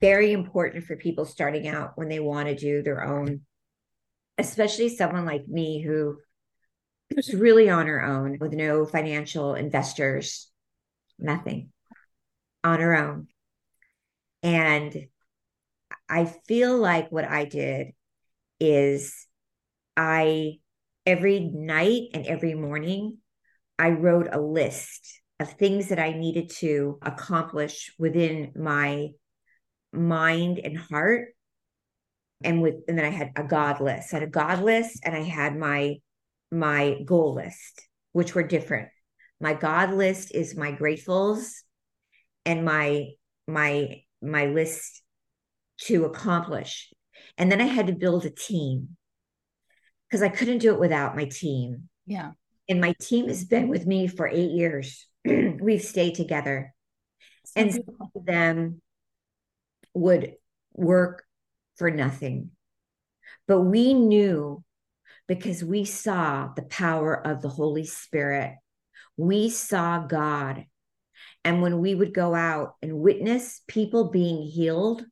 very 0.00 0.32
important 0.32 0.84
for 0.84 0.96
people 0.96 1.24
starting 1.24 1.68
out 1.68 1.92
when 1.94 2.08
they 2.08 2.20
want 2.20 2.48
to 2.48 2.54
do 2.54 2.82
their 2.82 3.04
own 3.04 3.45
especially 4.38 4.88
someone 4.88 5.24
like 5.24 5.46
me 5.48 5.82
who 5.82 6.18
was 7.14 7.32
really 7.32 7.68
on 7.70 7.86
her 7.86 8.02
own 8.02 8.38
with 8.40 8.52
no 8.52 8.84
financial 8.84 9.54
investors, 9.54 10.48
nothing 11.18 11.70
on 12.64 12.80
her 12.80 12.96
own. 12.96 13.28
And 14.42 15.06
I 16.08 16.24
feel 16.46 16.76
like 16.76 17.10
what 17.10 17.24
I 17.24 17.44
did 17.44 17.88
is 18.60 19.26
I, 19.96 20.58
every 21.04 21.40
night 21.40 22.08
and 22.14 22.26
every 22.26 22.54
morning, 22.54 23.18
I 23.78 23.90
wrote 23.90 24.28
a 24.30 24.40
list 24.40 25.20
of 25.38 25.52
things 25.52 25.88
that 25.88 25.98
I 25.98 26.12
needed 26.12 26.50
to 26.58 26.98
accomplish 27.02 27.92
within 27.98 28.52
my 28.56 29.08
mind 29.92 30.58
and 30.58 30.76
heart 30.78 31.28
and 32.46 32.62
with 32.62 32.76
and 32.88 32.96
then 32.96 33.04
I 33.04 33.10
had 33.10 33.32
a 33.36 33.42
God 33.42 33.80
list. 33.80 34.14
I 34.14 34.20
had 34.20 34.28
a 34.28 34.30
God 34.30 34.62
list 34.62 35.00
and 35.04 35.14
I 35.14 35.22
had 35.22 35.56
my 35.56 35.96
my 36.50 37.00
goal 37.04 37.34
list, 37.34 37.82
which 38.12 38.34
were 38.34 38.44
different. 38.44 38.88
My 39.40 39.52
God 39.52 39.92
list 39.92 40.34
is 40.34 40.56
my 40.56 40.72
gratefuls 40.72 41.50
and 42.46 42.64
my 42.64 43.08
my 43.46 44.02
my 44.22 44.46
list 44.46 45.02
to 45.82 46.04
accomplish. 46.04 46.92
And 47.36 47.50
then 47.50 47.60
I 47.60 47.66
had 47.66 47.88
to 47.88 47.92
build 47.92 48.24
a 48.24 48.30
team 48.30 48.96
because 50.08 50.22
I 50.22 50.28
couldn't 50.28 50.58
do 50.58 50.72
it 50.72 50.80
without 50.80 51.16
my 51.16 51.24
team. 51.24 51.88
Yeah. 52.06 52.30
And 52.68 52.80
my 52.80 52.94
team 53.00 53.28
has 53.28 53.44
been 53.44 53.68
with 53.68 53.86
me 53.86 54.06
for 54.06 54.26
eight 54.26 54.52
years. 54.52 55.06
We've 55.24 55.82
stayed 55.82 56.14
together. 56.14 56.72
So 57.44 57.60
and 57.60 57.72
some 57.72 58.10
of 58.14 58.24
them 58.24 58.80
would 59.94 60.34
work 60.72 61.25
for 61.76 61.90
nothing. 61.90 62.50
But 63.46 63.62
we 63.62 63.94
knew 63.94 64.62
because 65.28 65.62
we 65.62 65.84
saw 65.84 66.48
the 66.54 66.62
power 66.62 67.14
of 67.14 67.42
the 67.42 67.48
Holy 67.48 67.86
Spirit. 67.86 68.54
We 69.16 69.50
saw 69.50 70.06
God. 70.06 70.64
And 71.44 71.62
when 71.62 71.80
we 71.80 71.94
would 71.94 72.14
go 72.14 72.34
out 72.34 72.74
and 72.82 72.98
witness 72.98 73.60
people 73.66 74.10
being 74.10 74.42
healed 74.42 75.04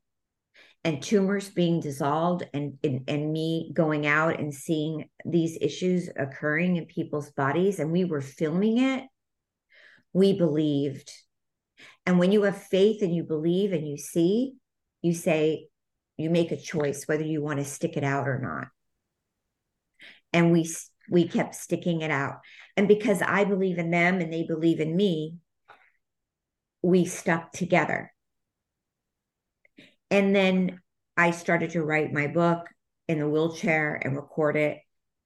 and 0.85 1.03
tumors 1.03 1.49
being 1.49 1.81
dissolved, 1.81 2.47
and, 2.53 2.75
and, 2.85 3.05
and 3.09 3.33
me 3.33 3.71
going 3.73 4.07
out 4.07 4.39
and 4.39 4.53
seeing 4.53 5.09
these 5.25 5.57
issues 5.61 6.11
occurring 6.15 6.77
in 6.77 6.85
people's 6.85 7.31
bodies, 7.31 7.79
and 7.79 7.91
we 7.91 8.05
were 8.05 8.21
filming 8.21 8.79
it, 8.79 9.05
we 10.13 10.37
believed. 10.37 11.11
And 12.05 12.19
when 12.19 12.33
you 12.33 12.43
have 12.43 12.63
faith 12.65 13.01
and 13.01 13.15
you 13.15 13.23
believe 13.23 13.73
and 13.73 13.89
you 13.89 13.97
see, 13.97 14.57
you 15.01 15.15
say, 15.15 15.69
you 16.17 16.31
make 16.31 16.53
a 16.53 16.57
choice 16.57 17.05
whether 17.07 17.25
you 17.25 17.43
want 17.43 17.59
to 17.59 17.65
stick 17.65 17.97
it 17.97 18.05
out 18.05 18.29
or 18.29 18.39
not 18.39 18.69
and 20.33 20.53
we 20.53 20.69
we 21.11 21.29
kept 21.29 21.55
sticking 21.55 22.01
it 22.01 22.11
out 22.11 22.41
and 22.77 22.89
because 22.89 23.23
i 23.23 23.45
believe 23.45 23.79
in 23.79 23.91
them 23.91 24.21
and 24.21 24.33
they 24.33 24.43
believe 24.43 24.81
in 24.81 24.95
me 24.95 25.37
we 26.83 27.05
stuck 27.05 27.53
together 27.53 28.13
and 30.11 30.35
then 30.35 30.81
I 31.17 31.31
started 31.31 31.71
to 31.71 31.83
write 31.83 32.13
my 32.13 32.27
book 32.27 32.69
in 33.09 33.19
the 33.19 33.29
wheelchair 33.29 34.01
and 34.03 34.17
record 34.17 34.57
it. 34.57 34.79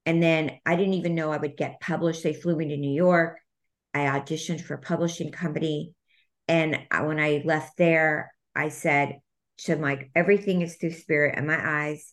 And 0.07 0.23
then 0.23 0.59
I 0.65 0.77
didn't 0.77 0.95
even 0.95 1.15
know 1.15 1.31
I 1.31 1.37
would 1.37 1.57
get 1.57 1.81
published. 1.81 2.23
They 2.23 2.33
flew 2.33 2.57
me 2.57 2.69
to 2.69 2.77
New 2.77 2.95
York. 2.95 3.39
I 3.95 4.01
auditioned 4.01 4.63
for 4.63 4.75
a 4.75 4.81
publishing 4.81 5.31
company. 5.31 5.95
And 6.47 6.79
when 6.91 7.21
I 7.21 7.43
left 7.45 7.77
there, 7.77 8.33
I 8.55 8.69
said 8.69 9.21
to 9.59 9.77
like, 9.77 10.11
everything 10.15 10.63
is 10.63 10.77
through 10.77 10.93
spirit 10.93 11.35
and 11.37 11.47
my 11.47 11.59
eyes. 11.59 12.13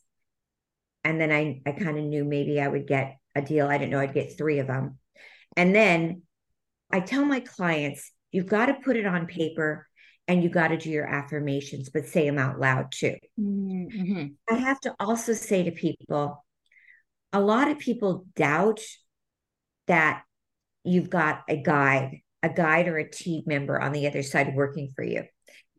And 1.03 1.21
then 1.21 1.31
I, 1.31 1.62
I 1.65 1.71
kind 1.71 1.97
of 1.97 2.03
knew 2.03 2.25
maybe 2.25 2.60
I 2.60 2.67
would 2.67 2.88
get 2.88 3.17
a 3.36 3.41
deal. 3.41 3.67
I 3.67 3.77
didn't 3.77 3.91
know 3.91 3.99
I'd 3.99 4.13
get 4.13 4.38
three 4.38 4.60
of 4.60 4.67
them. 4.67 4.97
And 5.55 5.73
then 5.75 6.23
I 6.91 6.99
tell 6.99 7.25
my 7.25 7.41
clients, 7.41 8.12
you've 8.31 8.47
got 8.47 8.67
to 8.67 8.73
put 8.73 8.97
it 8.97 9.05
on 9.05 9.27
paper 9.27 9.88
and 10.27 10.43
you 10.43 10.49
got 10.49 10.69
to 10.69 10.77
do 10.77 10.89
your 10.89 11.05
affirmations, 11.05 11.89
but 11.89 12.08
say 12.08 12.25
them 12.25 12.39
out 12.39 12.60
loud 12.60 12.91
too. 12.91 13.15
Mm-hmm. 13.39 14.27
I 14.49 14.58
have 14.58 14.79
to 14.81 14.95
also 14.99 15.34
say 15.34 15.63
to 15.63 15.71
people, 15.71 16.43
a 17.31 17.39
lot 17.39 17.69
of 17.69 17.77
people 17.77 18.25
doubt 18.36 18.79
that 19.88 20.23
you've 20.84 21.10
got 21.10 21.43
a 21.47 21.58
guide, 21.58 22.21
a 22.41 22.49
guide 22.49 22.88
or 22.88 22.97
a 22.97 23.10
team 23.10 23.43
member 23.45 23.79
on 23.79 23.91
the 23.91 24.08
other 24.08 24.23
side 24.23 24.55
working 24.55 24.91
for 24.95 25.03
you. 25.03 25.23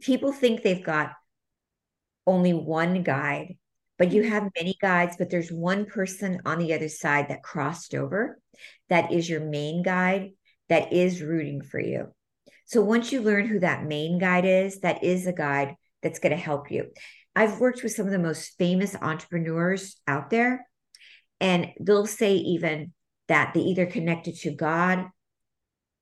People 0.00 0.32
think 0.32 0.62
they've 0.62 0.84
got 0.84 1.12
only 2.26 2.52
one 2.52 3.02
guide, 3.02 3.56
but 3.98 4.12
you 4.12 4.22
mm-hmm. 4.22 4.32
have 4.32 4.50
many 4.56 4.76
guides, 4.80 5.16
but 5.16 5.30
there's 5.30 5.50
one 5.50 5.86
person 5.86 6.40
on 6.44 6.58
the 6.58 6.74
other 6.74 6.88
side 6.88 7.28
that 7.28 7.42
crossed 7.42 7.94
over 7.94 8.38
that 8.88 9.12
is 9.12 9.28
your 9.28 9.40
main 9.40 9.82
guide 9.82 10.30
that 10.68 10.92
is 10.92 11.22
rooting 11.22 11.62
for 11.62 11.80
you. 11.80 12.08
So 12.66 12.82
once 12.82 13.12
you 13.12 13.22
learn 13.22 13.46
who 13.46 13.60
that 13.60 13.84
main 13.84 14.18
guide 14.18 14.44
is, 14.44 14.80
that 14.80 15.04
is 15.04 15.26
a 15.26 15.32
guide 15.32 15.76
that's 16.02 16.18
going 16.18 16.36
to 16.36 16.42
help 16.42 16.70
you. 16.70 16.90
I've 17.34 17.60
worked 17.60 17.82
with 17.82 17.92
some 17.92 18.06
of 18.06 18.12
the 18.12 18.18
most 18.18 18.56
famous 18.58 18.96
entrepreneurs 18.96 19.96
out 20.08 20.30
there, 20.30 20.66
and 21.40 21.68
they'll 21.80 22.06
say 22.06 22.34
even 22.34 22.92
that 23.28 23.54
they 23.54 23.60
either 23.60 23.86
connected 23.86 24.36
to 24.36 24.50
God 24.50 25.06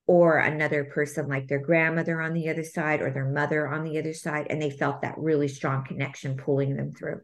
or 0.07 0.39
another 0.39 0.85
person 0.85 1.29
like 1.29 1.49
their 1.49 1.61
grandmother 1.61 2.21
on 2.21 2.35
the 2.35 2.51
other 2.51 2.65
side 2.65 3.01
or 3.01 3.11
their 3.11 3.29
mother 3.29 3.67
on 3.67 3.85
the 3.85 3.99
other 3.99 4.15
side, 4.15 4.47
and 4.51 4.61
they 4.61 4.71
felt 4.71 5.03
that 5.03 5.15
really 5.17 5.49
strong 5.49 5.85
connection 5.85 6.37
pulling 6.37 6.77
them 6.77 6.93
through. 6.93 7.21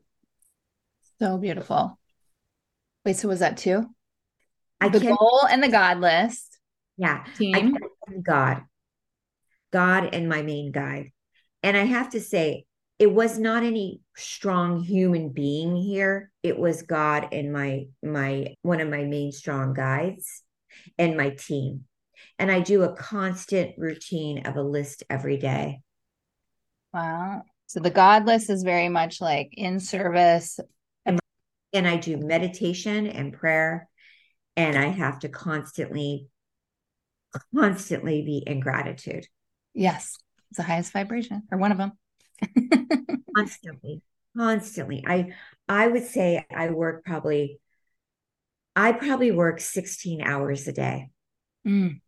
So 1.19 1.37
beautiful. 1.37 1.99
Wait, 3.05 3.17
so 3.17 3.29
was 3.29 3.41
that 3.41 3.57
two? 3.57 3.87
I 4.81 4.89
the 4.89 5.01
goal 5.01 5.47
and 5.51 5.63
the 5.63 5.69
God 5.69 6.01
list. 6.01 6.59
Yeah. 6.97 7.25
Team. 7.37 7.77
God. 8.23 8.63
God 9.73 10.15
and 10.15 10.29
my 10.29 10.43
main 10.43 10.73
guide. 10.73 11.13
And 11.63 11.77
I 11.77 11.85
have 11.85 12.11
to 12.11 12.21
say, 12.21 12.65
it 12.99 13.13
was 13.13 13.39
not 13.39 13.63
any 13.63 14.01
strong 14.17 14.81
human 14.81 15.31
being 15.31 15.77
here. 15.77 16.31
It 16.43 16.59
was 16.59 16.83
God 16.83 17.29
and 17.33 17.53
my 17.53 17.87
my 18.03 18.55
one 18.61 18.81
of 18.81 18.89
my 18.89 19.05
main 19.05 19.33
strong 19.33 19.73
guides 19.73 20.43
and 20.99 21.17
my 21.17 21.31
team. 21.31 21.85
And 22.41 22.51
I 22.51 22.61
do 22.61 22.85
a 22.85 22.97
constant 22.97 23.75
routine 23.77 24.47
of 24.47 24.57
a 24.57 24.63
list 24.63 25.03
every 25.11 25.37
day. 25.37 25.83
Wow. 26.95 27.43
So 27.67 27.81
the 27.81 27.91
God 27.91 28.25
list 28.25 28.49
is 28.49 28.63
very 28.63 28.89
much 28.89 29.21
like 29.21 29.51
in 29.53 29.79
service. 29.79 30.59
And, 31.05 31.21
and 31.75 31.87
I 31.87 31.99
do 31.99 32.17
meditation 32.17 33.07
and 33.07 33.35
prayer. 33.35 33.91
And 34.57 34.79
I 34.79 34.87
have 34.87 35.19
to 35.19 35.29
constantly, 35.29 36.29
constantly 37.55 38.23
be 38.23 38.43
in 38.47 38.61
gratitude. 38.61 39.27
Yes, 39.75 40.17
it's 40.49 40.57
the 40.57 40.63
highest 40.63 40.95
vibration, 40.95 41.43
or 41.53 41.59
one 41.59 41.73
of 41.73 41.79
them. 41.79 41.93
constantly, 43.37 44.01
constantly. 44.35 45.05
I 45.07 45.35
I 45.69 45.89
would 45.89 46.07
say 46.07 46.47
I 46.51 46.71
work 46.71 47.05
probably. 47.05 47.61
I 48.75 48.93
probably 48.93 49.31
work 49.31 49.61
sixteen 49.61 50.23
hours 50.23 50.67
a 50.67 50.73
day. 50.73 51.11
Mm. 51.67 52.01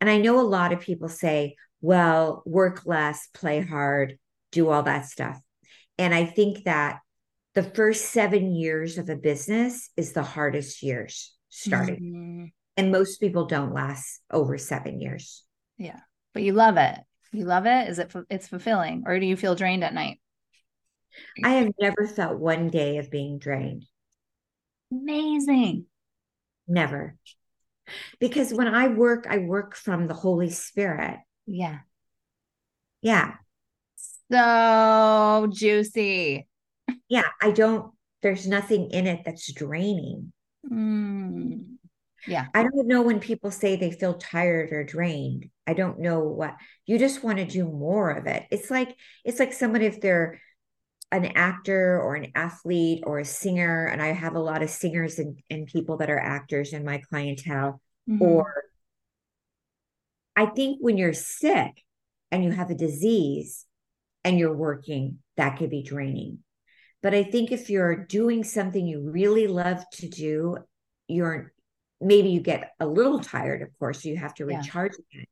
And 0.00 0.10
I 0.10 0.18
know 0.18 0.40
a 0.40 0.42
lot 0.42 0.72
of 0.72 0.80
people 0.80 1.08
say, 1.08 1.56
well, 1.80 2.42
work 2.44 2.82
less, 2.84 3.28
play 3.32 3.60
hard, 3.60 4.18
do 4.52 4.68
all 4.68 4.82
that 4.82 5.06
stuff. 5.06 5.40
And 5.98 6.14
I 6.14 6.24
think 6.24 6.64
that 6.64 7.00
the 7.54 7.62
first 7.62 8.06
seven 8.06 8.54
years 8.54 8.98
of 8.98 9.08
a 9.08 9.16
business 9.16 9.90
is 9.96 10.12
the 10.12 10.22
hardest 10.22 10.82
years 10.82 11.34
starting. 11.48 11.96
Mm-hmm. 11.96 12.44
And 12.76 12.92
most 12.92 13.18
people 13.18 13.46
don't 13.46 13.74
last 13.74 14.20
over 14.30 14.56
seven 14.56 15.00
years. 15.00 15.44
Yeah. 15.76 16.00
But 16.32 16.42
you 16.42 16.52
love 16.52 16.76
it. 16.76 16.98
You 17.32 17.44
love 17.44 17.66
it. 17.66 17.88
Is 17.88 17.98
it, 17.98 18.12
it's 18.30 18.48
fulfilling 18.48 19.04
or 19.06 19.18
do 19.18 19.26
you 19.26 19.36
feel 19.36 19.54
drained 19.54 19.84
at 19.84 19.94
night? 19.94 20.20
I 21.44 21.50
have 21.50 21.72
never 21.80 22.06
felt 22.06 22.38
one 22.38 22.68
day 22.68 22.98
of 22.98 23.10
being 23.10 23.38
drained. 23.38 23.84
Amazing. 24.92 25.86
Never. 26.68 27.16
Because 28.18 28.52
when 28.52 28.68
I 28.68 28.88
work, 28.88 29.26
I 29.28 29.38
work 29.38 29.76
from 29.76 30.06
the 30.06 30.14
Holy 30.14 30.50
Spirit. 30.50 31.18
Yeah. 31.46 31.80
Yeah. 33.02 33.34
So 34.30 35.48
juicy. 35.52 36.46
Yeah. 37.08 37.28
I 37.40 37.50
don't, 37.50 37.92
there's 38.22 38.46
nothing 38.46 38.90
in 38.90 39.06
it 39.06 39.22
that's 39.24 39.52
draining. 39.52 40.32
Mm. 40.70 41.76
Yeah. 42.26 42.46
I 42.54 42.62
don't 42.62 42.86
know 42.86 43.02
when 43.02 43.20
people 43.20 43.50
say 43.50 43.76
they 43.76 43.90
feel 43.90 44.14
tired 44.14 44.72
or 44.72 44.84
drained. 44.84 45.48
I 45.66 45.74
don't 45.74 46.00
know 46.00 46.20
what 46.20 46.56
you 46.86 46.98
just 46.98 47.24
want 47.24 47.38
to 47.38 47.44
do 47.44 47.64
more 47.64 48.10
of 48.10 48.26
it. 48.26 48.46
It's 48.50 48.70
like 48.70 48.96
it's 49.24 49.38
like 49.38 49.52
someone 49.52 49.82
if 49.82 50.00
they're 50.00 50.40
an 51.12 51.26
actor 51.34 52.00
or 52.00 52.14
an 52.14 52.32
athlete 52.34 53.02
or 53.04 53.18
a 53.18 53.24
singer, 53.24 53.86
and 53.86 54.00
I 54.00 54.08
have 54.08 54.34
a 54.34 54.40
lot 54.40 54.62
of 54.62 54.70
singers 54.70 55.18
and, 55.18 55.40
and 55.50 55.66
people 55.66 55.96
that 55.98 56.10
are 56.10 56.18
actors 56.18 56.72
in 56.72 56.84
my 56.84 56.98
clientele, 56.98 57.80
mm-hmm. 58.08 58.22
or 58.22 58.64
I 60.36 60.46
think 60.46 60.78
when 60.80 60.96
you're 60.96 61.12
sick 61.12 61.82
and 62.30 62.44
you 62.44 62.52
have 62.52 62.70
a 62.70 62.76
disease 62.76 63.66
and 64.24 64.38
you're 64.38 64.56
working, 64.56 65.18
that 65.36 65.58
could 65.58 65.70
be 65.70 65.82
draining. 65.82 66.38
But 67.02 67.14
I 67.14 67.24
think 67.24 67.50
if 67.50 67.70
you're 67.70 68.04
doing 68.06 68.44
something 68.44 68.86
you 68.86 69.10
really 69.10 69.46
love 69.46 69.82
to 69.94 70.08
do, 70.08 70.58
you're 71.08 71.52
maybe 72.00 72.30
you 72.30 72.40
get 72.40 72.72
a 72.78 72.86
little 72.86 73.20
tired, 73.20 73.62
of 73.62 73.68
course, 73.78 74.04
you 74.04 74.16
have 74.16 74.34
to 74.34 74.46
recharge 74.46 74.92
yeah. 74.92 75.18
again. 75.18 75.26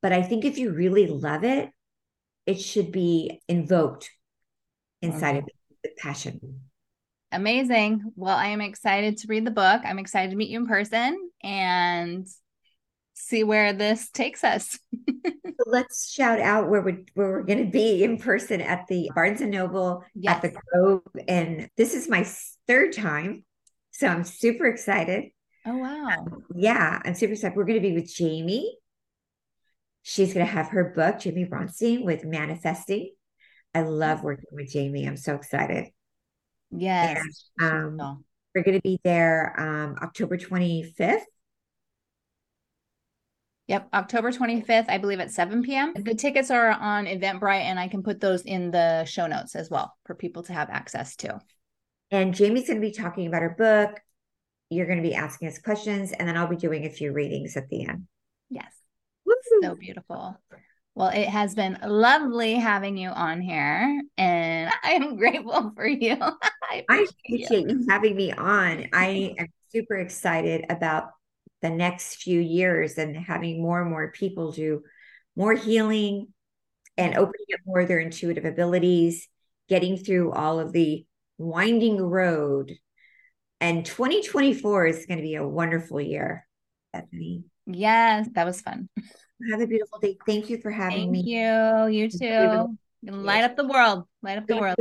But 0.00 0.12
I 0.12 0.22
think 0.22 0.44
if 0.44 0.58
you 0.58 0.72
really 0.72 1.06
love 1.06 1.44
it, 1.44 1.70
it 2.46 2.60
should 2.60 2.92
be 2.92 3.42
invoked 3.48 4.10
inside 5.02 5.36
of 5.36 5.44
the 5.82 5.90
passion. 5.98 6.60
Amazing. 7.30 8.12
Well, 8.16 8.36
I 8.36 8.48
am 8.48 8.60
excited 8.60 9.18
to 9.18 9.26
read 9.28 9.44
the 9.44 9.50
book. 9.50 9.82
I'm 9.84 9.98
excited 9.98 10.30
to 10.30 10.36
meet 10.36 10.48
you 10.48 10.60
in 10.60 10.66
person 10.66 11.30
and 11.42 12.26
see 13.14 13.44
where 13.44 13.72
this 13.72 14.08
takes 14.10 14.44
us. 14.44 14.78
so 15.26 15.64
let's 15.66 16.10
shout 16.10 16.40
out 16.40 16.70
where 16.70 16.80
we 16.80 17.04
where 17.14 17.28
we're 17.28 17.42
going 17.42 17.64
to 17.64 17.70
be 17.70 18.02
in 18.02 18.18
person 18.18 18.60
at 18.60 18.86
the 18.88 19.10
Barnes 19.14 19.40
and 19.40 19.50
Noble 19.50 20.04
yes. 20.14 20.36
at 20.36 20.42
the 20.42 20.60
Grove, 20.72 21.02
and 21.26 21.68
this 21.76 21.94
is 21.94 22.08
my 22.08 22.26
third 22.66 22.94
time, 22.94 23.44
so 23.90 24.06
I'm 24.06 24.24
super 24.24 24.66
excited. 24.66 25.30
Oh 25.66 25.76
wow! 25.76 26.08
Um, 26.18 26.44
yeah, 26.54 27.00
I'm 27.04 27.14
super 27.14 27.34
excited. 27.34 27.56
We're 27.56 27.64
going 27.64 27.82
to 27.82 27.88
be 27.88 27.94
with 27.94 28.12
Jamie. 28.12 28.78
She's 30.02 30.32
going 30.32 30.46
to 30.46 30.52
have 30.52 30.68
her 30.68 30.94
book, 30.96 31.18
Jamie 31.18 31.44
Bronstein, 31.44 32.04
with 32.04 32.24
Manifesting. 32.24 33.10
I 33.78 33.82
love 33.82 34.24
working 34.24 34.48
with 34.50 34.72
Jamie. 34.72 35.06
I'm 35.06 35.16
so 35.16 35.36
excited. 35.36 35.86
Yes. 36.70 37.22
And, 37.58 38.00
um, 38.00 38.24
we're 38.54 38.64
going 38.64 38.76
to 38.76 38.82
be 38.82 38.98
there 39.04 39.54
um, 39.56 39.96
October 40.02 40.36
25th. 40.36 41.22
Yep, 43.68 43.88
October 43.92 44.32
25th, 44.32 44.86
I 44.88 44.98
believe 44.98 45.20
at 45.20 45.30
7 45.30 45.62
p.m. 45.62 45.92
The 45.94 46.14
tickets 46.14 46.50
are 46.50 46.70
on 46.70 47.04
Eventbrite, 47.04 47.60
and 47.60 47.78
I 47.78 47.86
can 47.86 48.02
put 48.02 48.18
those 48.18 48.42
in 48.42 48.70
the 48.70 49.04
show 49.04 49.26
notes 49.26 49.54
as 49.54 49.70
well 49.70 49.94
for 50.06 50.14
people 50.14 50.42
to 50.44 50.54
have 50.54 50.70
access 50.70 51.14
to. 51.16 51.38
And 52.10 52.34
Jamie's 52.34 52.66
going 52.66 52.80
to 52.80 52.86
be 52.86 52.92
talking 52.92 53.26
about 53.26 53.42
her 53.42 53.54
book. 53.56 54.00
You're 54.70 54.86
going 54.86 55.02
to 55.02 55.08
be 55.08 55.14
asking 55.14 55.48
us 55.48 55.58
questions, 55.58 56.12
and 56.12 56.26
then 56.26 56.36
I'll 56.36 56.48
be 56.48 56.56
doing 56.56 56.86
a 56.86 56.90
few 56.90 57.12
readings 57.12 57.56
at 57.56 57.68
the 57.68 57.86
end. 57.86 58.08
Yes. 58.48 58.72
So 59.62 59.74
beautiful. 59.74 60.40
Well, 60.98 61.10
it 61.14 61.28
has 61.28 61.54
been 61.54 61.78
lovely 61.86 62.54
having 62.54 62.96
you 62.96 63.10
on 63.10 63.40
here, 63.40 64.02
and 64.16 64.68
I 64.82 64.94
am 64.94 65.16
grateful 65.16 65.72
for 65.76 65.86
you. 65.86 66.16
I 66.70 66.84
appreciate, 66.88 66.88
I 66.90 67.02
appreciate 67.02 67.70
you. 67.70 67.78
you 67.78 67.86
having 67.88 68.16
me 68.16 68.32
on. 68.32 68.86
I 68.92 69.32
am 69.38 69.46
super 69.70 69.94
excited 69.94 70.64
about 70.68 71.10
the 71.62 71.70
next 71.70 72.16
few 72.16 72.40
years 72.40 72.98
and 72.98 73.16
having 73.16 73.62
more 73.62 73.80
and 73.80 73.88
more 73.88 74.10
people 74.10 74.50
do 74.50 74.82
more 75.36 75.54
healing 75.54 76.34
and 76.96 77.14
opening 77.14 77.46
up 77.54 77.60
more 77.64 77.78
of 77.78 77.86
their 77.86 78.00
intuitive 78.00 78.44
abilities, 78.44 79.28
getting 79.68 79.98
through 79.98 80.32
all 80.32 80.58
of 80.58 80.72
the 80.72 81.06
winding 81.38 82.02
road. 82.02 82.76
And 83.60 83.86
2024 83.86 84.86
is 84.86 85.06
going 85.06 85.18
to 85.18 85.22
be 85.22 85.36
a 85.36 85.46
wonderful 85.46 86.00
year, 86.00 86.44
Bethany. 86.92 87.44
Yes, 87.66 88.28
that 88.34 88.44
was 88.44 88.60
fun. 88.60 88.88
Have 89.50 89.60
a 89.60 89.66
beautiful 89.66 89.98
day. 90.00 90.18
Thank 90.26 90.50
you 90.50 90.60
for 90.60 90.70
having 90.70 90.98
Thank 90.98 91.10
me. 91.10 91.18
Thank 91.18 91.92
you. 91.92 92.02
You 92.02 92.10
too. 92.10 92.78
light 93.02 93.44
up 93.44 93.56
the 93.56 93.66
world. 93.66 94.04
Light 94.22 94.38
up 94.38 94.46
the 94.46 94.56
world. 94.56 94.76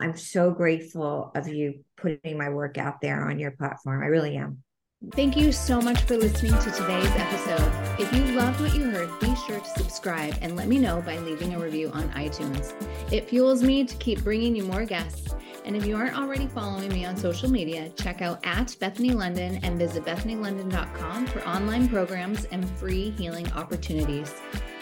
I'm 0.00 0.16
so 0.16 0.50
grateful 0.50 1.30
of 1.34 1.48
you 1.48 1.84
putting 1.96 2.38
my 2.38 2.48
work 2.48 2.78
out 2.78 3.00
there 3.00 3.28
on 3.28 3.38
your 3.38 3.52
platform. 3.52 4.02
I 4.02 4.06
really 4.06 4.36
am. 4.36 4.62
Thank 5.10 5.36
you 5.36 5.50
so 5.50 5.80
much 5.80 6.02
for 6.02 6.16
listening 6.16 6.52
to 6.52 6.70
today's 6.70 7.10
episode. 7.16 8.00
If 8.00 8.14
you 8.14 8.36
loved 8.36 8.60
what 8.60 8.72
you 8.72 8.84
heard, 8.84 9.10
be 9.20 9.34
sure 9.34 9.58
to 9.58 9.68
subscribe 9.70 10.36
and 10.40 10.54
let 10.54 10.68
me 10.68 10.78
know 10.78 11.02
by 11.02 11.18
leaving 11.18 11.54
a 11.54 11.58
review 11.58 11.90
on 11.90 12.08
iTunes. 12.10 12.72
It 13.12 13.28
fuels 13.28 13.64
me 13.64 13.84
to 13.84 13.96
keep 13.96 14.22
bringing 14.22 14.54
you 14.54 14.62
more 14.62 14.84
guests. 14.84 15.34
And 15.64 15.76
if 15.76 15.86
you 15.86 15.96
aren't 15.96 16.16
already 16.16 16.46
following 16.46 16.88
me 16.88 17.04
on 17.04 17.16
social 17.16 17.50
media, 17.50 17.88
check 17.90 18.22
out 18.22 18.46
at 18.46 18.76
Bethany 18.78 19.10
London 19.10 19.58
and 19.64 19.76
visit 19.76 20.04
bethanylondon.com 20.04 21.26
for 21.26 21.44
online 21.46 21.88
programs 21.88 22.44
and 22.46 22.70
free 22.78 23.10
healing 23.10 23.50
opportunities. 23.52 24.32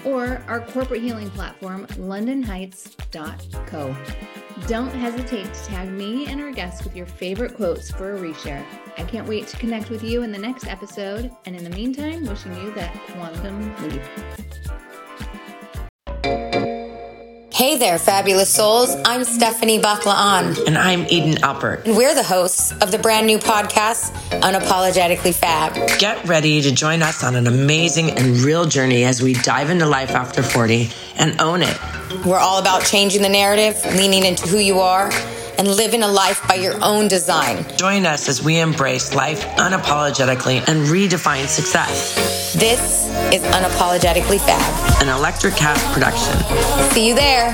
Or 0.05 0.43
our 0.49 0.61
corporate 0.61 1.03
healing 1.03 1.31
platform, 1.31 1.87
londonheights.co. 1.87 3.97
Don't 4.67 4.91
hesitate 4.91 5.53
to 5.53 5.65
tag 5.65 5.89
me 5.91 6.27
and 6.27 6.41
our 6.41 6.53
guests 6.53 6.85
with 6.85 6.95
your 6.95 7.07
favorite 7.07 7.55
quotes 7.55 7.91
for 7.91 8.15
a 8.15 8.21
reshare. 8.21 8.65
I 8.99 9.03
can't 9.05 9.27
wait 9.27 9.49
to 9.49 9.57
connect 9.57 9.91
with 9.91 10.03
you 10.03 10.23
in 10.23 10.33
the 10.33 10.39
next 10.39 10.67
episode. 10.67 11.31
And 11.47 11.57
in 11.57 11.65
the 11.65 11.71
meantime, 11.71 12.25
wishing 12.27 12.55
you 12.55 12.73
that 12.75 12.95
quantum 13.09 13.75
leap. 13.89 14.03
Hey 17.61 17.77
there, 17.77 17.99
fabulous 17.99 18.49
souls. 18.49 18.97
I'm 19.05 19.23
Stephanie 19.23 19.79
Baklaan. 19.79 20.67
And 20.67 20.79
I'm 20.79 21.03
Eden 21.11 21.35
Alpert. 21.43 21.85
And 21.85 21.95
we're 21.95 22.15
the 22.15 22.23
hosts 22.23 22.73
of 22.73 22.91
the 22.91 22.99
brand 22.99 23.27
new 23.27 23.37
podcast, 23.37 24.13
Unapologetically 24.41 25.35
Fab. 25.35 25.75
Get 25.99 26.25
ready 26.27 26.63
to 26.63 26.73
join 26.73 27.03
us 27.03 27.23
on 27.23 27.37
an 27.37 27.47
amazing 27.47 28.13
and 28.13 28.39
real 28.39 28.65
journey 28.65 29.05
as 29.05 29.23
we 29.23 29.35
dive 29.35 29.69
into 29.69 29.85
life 29.85 30.13
after 30.13 30.43
40 30.43 30.89
and 31.19 31.39
own 31.39 31.61
it. 31.61 31.79
We're 32.25 32.39
all 32.39 32.61
about 32.61 32.87
changing 32.87 33.21
the 33.21 33.29
narrative, 33.29 33.77
leaning 33.95 34.25
into 34.25 34.49
who 34.49 34.57
you 34.57 34.79
are, 34.79 35.11
and 35.59 35.69
living 35.69 36.03
a 36.03 36.09
life 36.09 36.41
by 36.49 36.55
your 36.55 36.83
own 36.83 37.09
design. 37.09 37.67
Join 37.77 38.07
us 38.07 38.27
as 38.31 38.43
we 38.43 38.59
embrace 38.59 39.15
life 39.15 39.45
unapologetically 39.59 40.67
and 40.67 40.87
redefine 40.87 41.47
success. 41.47 42.40
This 42.55 43.07
is 43.33 43.43
Unapologetically 43.55 44.41
Fab, 44.41 45.03
an 45.03 45.07
Electricast 45.07 45.93
production. 45.93 46.35
See 46.91 47.07
you 47.07 47.15
there. 47.15 47.51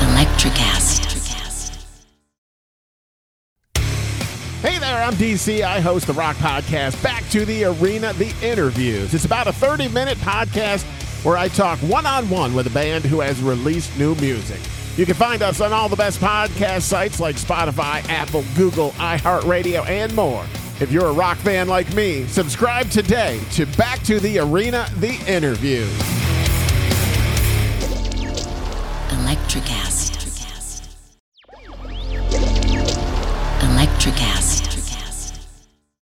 Electric 0.00 0.58
ass. 0.62 1.00
Electricast. 1.00 1.84
Hey 4.62 4.78
there, 4.78 5.02
I'm 5.02 5.12
DC. 5.14 5.60
I 5.60 5.80
host 5.80 6.06
the 6.06 6.14
Rock 6.14 6.36
Podcast, 6.36 7.02
Back 7.02 7.28
to 7.28 7.44
the 7.44 7.64
Arena, 7.64 8.14
The 8.14 8.34
Interviews. 8.42 9.12
It's 9.12 9.26
about 9.26 9.48
a 9.48 9.52
30 9.52 9.88
minute 9.88 10.16
podcast 10.18 10.84
where 11.26 11.36
I 11.36 11.48
talk 11.48 11.78
one 11.80 12.06
on 12.06 12.30
one 12.30 12.54
with 12.54 12.66
a 12.66 12.70
band 12.70 13.04
who 13.04 13.20
has 13.20 13.42
released 13.42 13.98
new 13.98 14.14
music. 14.14 14.60
You 14.96 15.06
can 15.06 15.14
find 15.14 15.42
us 15.42 15.60
on 15.60 15.72
all 15.72 15.88
the 15.88 15.96
best 15.96 16.20
podcast 16.20 16.82
sites 16.82 17.20
like 17.20 17.36
Spotify, 17.36 18.06
Apple, 18.08 18.44
Google, 18.56 18.90
iHeartRadio, 18.92 19.86
and 19.88 20.14
more. 20.14 20.44
If 20.80 20.90
you're 20.90 21.06
a 21.06 21.12
rock 21.12 21.38
fan 21.38 21.68
like 21.68 21.92
me, 21.94 22.26
subscribe 22.26 22.90
today 22.90 23.40
to 23.52 23.66
Back 23.76 24.02
to 24.04 24.18
the 24.18 24.38
Arena 24.38 24.88
The 24.96 25.14
Interview. 25.26 25.86
Electricast. 29.10 30.09